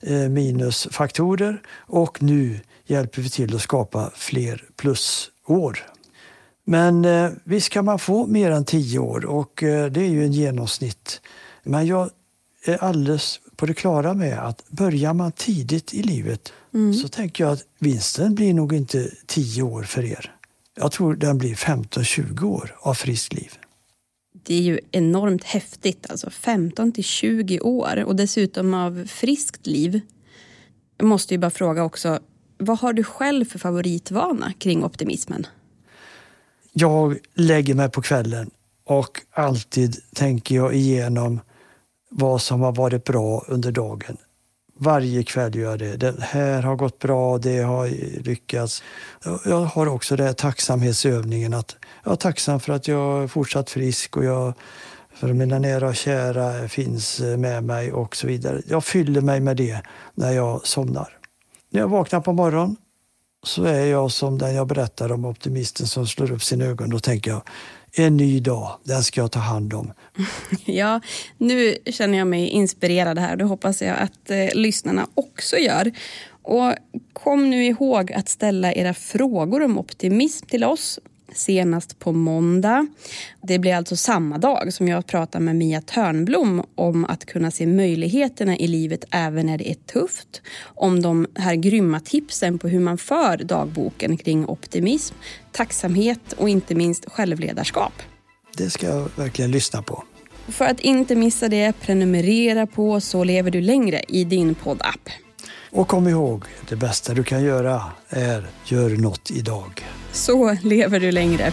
eh, 0.00 0.28
minusfaktorer 0.28 1.62
och 1.76 2.22
nu 2.22 2.60
hjälper 2.86 3.22
vi 3.22 3.30
till 3.30 3.54
att 3.54 3.62
skapa 3.62 4.10
fler 4.14 4.64
plusår. 4.76 5.93
Men 6.64 7.04
eh, 7.04 7.30
visst 7.44 7.68
kan 7.68 7.84
man 7.84 7.98
få 7.98 8.26
mer 8.26 8.50
än 8.50 8.64
tio 8.64 8.98
år 8.98 9.24
och 9.24 9.62
eh, 9.62 9.90
det 9.90 10.00
är 10.00 10.08
ju 10.08 10.24
en 10.24 10.32
genomsnitt. 10.32 11.20
Men 11.62 11.86
jag 11.86 12.10
är 12.64 12.84
alldeles 12.84 13.40
på 13.56 13.66
det 13.66 13.74
klara 13.74 14.14
med 14.14 14.38
att 14.46 14.68
börjar 14.68 15.14
man 15.14 15.32
tidigt 15.32 15.94
i 15.94 16.02
livet 16.02 16.52
mm. 16.74 16.94
så 16.94 17.08
tänker 17.08 17.44
jag 17.44 17.52
att 17.52 17.64
vinsten 17.78 18.34
blir 18.34 18.54
nog 18.54 18.72
inte 18.72 19.10
tio 19.26 19.62
år 19.62 19.82
för 19.82 20.04
er. 20.04 20.34
Jag 20.76 20.92
tror 20.92 21.14
den 21.14 21.38
blir 21.38 21.54
15-20 21.54 22.44
år 22.44 22.76
av 22.80 22.94
friskt 22.94 23.32
liv. 23.32 23.52
Det 24.42 24.54
är 24.54 24.62
ju 24.62 24.80
enormt 24.90 25.44
häftigt, 25.44 26.10
alltså 26.10 26.30
15 26.30 26.92
till 26.92 27.04
20 27.04 27.60
år 27.60 28.04
och 28.06 28.16
dessutom 28.16 28.74
av 28.74 29.06
friskt 29.06 29.66
liv. 29.66 30.00
Jag 30.98 31.06
måste 31.06 31.34
ju 31.34 31.38
bara 31.38 31.50
fråga 31.50 31.84
också, 31.84 32.18
vad 32.58 32.78
har 32.78 32.92
du 32.92 33.04
själv 33.04 33.44
för 33.44 33.58
favoritvana 33.58 34.52
kring 34.58 34.84
optimismen? 34.84 35.46
Jag 36.76 37.18
lägger 37.34 37.74
mig 37.74 37.90
på 37.90 38.02
kvällen 38.02 38.50
och 38.84 39.20
alltid 39.32 39.96
tänker 40.14 40.54
jag 40.54 40.74
igenom 40.74 41.40
vad 42.10 42.42
som 42.42 42.60
har 42.60 42.72
varit 42.72 43.04
bra 43.04 43.44
under 43.48 43.72
dagen. 43.72 44.16
Varje 44.78 45.22
kväll 45.22 45.54
gör 45.54 45.70
jag 45.70 45.78
det. 45.78 45.96
Det 45.96 46.14
här 46.20 46.62
har 46.62 46.76
gått 46.76 46.98
bra, 46.98 47.38
det 47.38 47.58
har 47.58 47.88
lyckats. 48.22 48.82
Jag 49.44 49.60
har 49.60 49.86
också 49.86 50.16
den 50.16 50.26
här 50.26 50.32
tacksamhetsövningen 50.32 51.54
att 51.54 51.76
jag 52.04 52.12
är 52.12 52.16
tacksam 52.16 52.60
för 52.60 52.72
att 52.72 52.88
jag 52.88 53.22
är 53.22 53.26
fortsatt 53.26 53.70
frisk 53.70 54.16
och 54.16 54.24
jag, 54.24 54.52
för 55.14 55.32
mina 55.32 55.58
nära 55.58 55.88
och 55.88 55.96
kära 55.96 56.68
finns 56.68 57.20
med 57.20 57.64
mig 57.64 57.92
och 57.92 58.16
så 58.16 58.26
vidare. 58.26 58.62
Jag 58.68 58.84
fyller 58.84 59.20
mig 59.20 59.40
med 59.40 59.56
det 59.56 59.80
när 60.14 60.32
jag 60.32 60.66
somnar. 60.66 61.18
När 61.70 61.80
jag 61.80 61.88
vaknar 61.88 62.20
på 62.20 62.32
morgonen 62.32 62.76
så 63.44 63.64
är 63.64 63.86
jag 63.86 64.10
som 64.10 64.38
den 64.38 64.54
jag 64.54 64.66
berättar 64.66 65.12
om, 65.12 65.24
optimisten 65.24 65.86
som 65.86 66.06
slår 66.06 66.32
upp 66.32 66.42
sina 66.42 66.64
ögon. 66.64 66.90
Då 66.90 66.98
tänker 66.98 67.30
jag, 67.30 67.42
en 67.96 68.16
ny 68.16 68.40
dag, 68.40 68.78
den 68.84 69.02
ska 69.02 69.20
jag 69.20 69.32
ta 69.32 69.40
hand 69.40 69.74
om. 69.74 69.92
Ja, 70.64 71.00
nu 71.38 71.76
känner 71.86 72.18
jag 72.18 72.26
mig 72.26 72.48
inspirerad 72.48 73.18
här. 73.18 73.36
Det 73.36 73.44
hoppas 73.44 73.82
jag 73.82 73.98
att 73.98 74.30
eh, 74.30 74.54
lyssnarna 74.54 75.06
också 75.14 75.56
gör. 75.56 75.92
Och 76.42 76.74
kom 77.12 77.50
nu 77.50 77.64
ihåg 77.64 78.12
att 78.12 78.28
ställa 78.28 78.72
era 78.72 78.94
frågor 78.94 79.62
om 79.62 79.78
optimism 79.78 80.46
till 80.46 80.64
oss 80.64 80.98
senast 81.34 81.98
på 81.98 82.12
måndag. 82.12 82.86
Det 83.42 83.58
blir 83.58 83.74
alltså 83.74 83.96
samma 83.96 84.38
dag 84.38 84.72
som 84.72 84.88
jag 84.88 85.06
pratar 85.06 85.40
med 85.40 85.56
Mia 85.56 85.80
Törnblom 85.80 86.62
om 86.74 87.04
att 87.04 87.24
kunna 87.24 87.50
se 87.50 87.66
möjligheterna 87.66 88.56
i 88.56 88.66
livet 88.66 89.04
även 89.10 89.46
när 89.46 89.58
det 89.58 89.70
är 89.70 89.74
tufft. 89.74 90.42
Om 90.64 91.02
de 91.02 91.26
här 91.34 91.54
grymma 91.54 92.00
tipsen 92.00 92.58
på 92.58 92.68
hur 92.68 92.80
man 92.80 92.98
för 92.98 93.36
dagboken 93.36 94.16
kring 94.16 94.46
optimism, 94.46 95.14
tacksamhet 95.52 96.32
och 96.32 96.48
inte 96.48 96.74
minst 96.74 97.10
självledarskap. 97.10 97.92
Det 98.56 98.70
ska 98.70 98.86
jag 98.86 99.08
verkligen 99.16 99.50
lyssna 99.50 99.82
på. 99.82 100.04
För 100.48 100.64
att 100.64 100.80
inte 100.80 101.14
missa 101.14 101.48
det, 101.48 101.72
prenumerera 101.80 102.66
på 102.66 103.00
Så 103.00 103.24
lever 103.24 103.50
du 103.50 103.60
längre 103.60 104.04
i 104.08 104.24
din 104.24 104.54
poddapp. 104.54 105.08
Och 105.74 105.88
kom 105.88 106.08
ihåg, 106.08 106.44
det 106.68 106.76
bästa 106.76 107.14
du 107.14 107.24
kan 107.24 107.42
göra 107.42 107.82
är 108.08 108.46
gör 108.64 108.90
något 108.90 109.30
idag. 109.30 109.86
Så 110.12 110.56
lever 110.62 111.00
du 111.00 111.12
längre. 111.12 111.52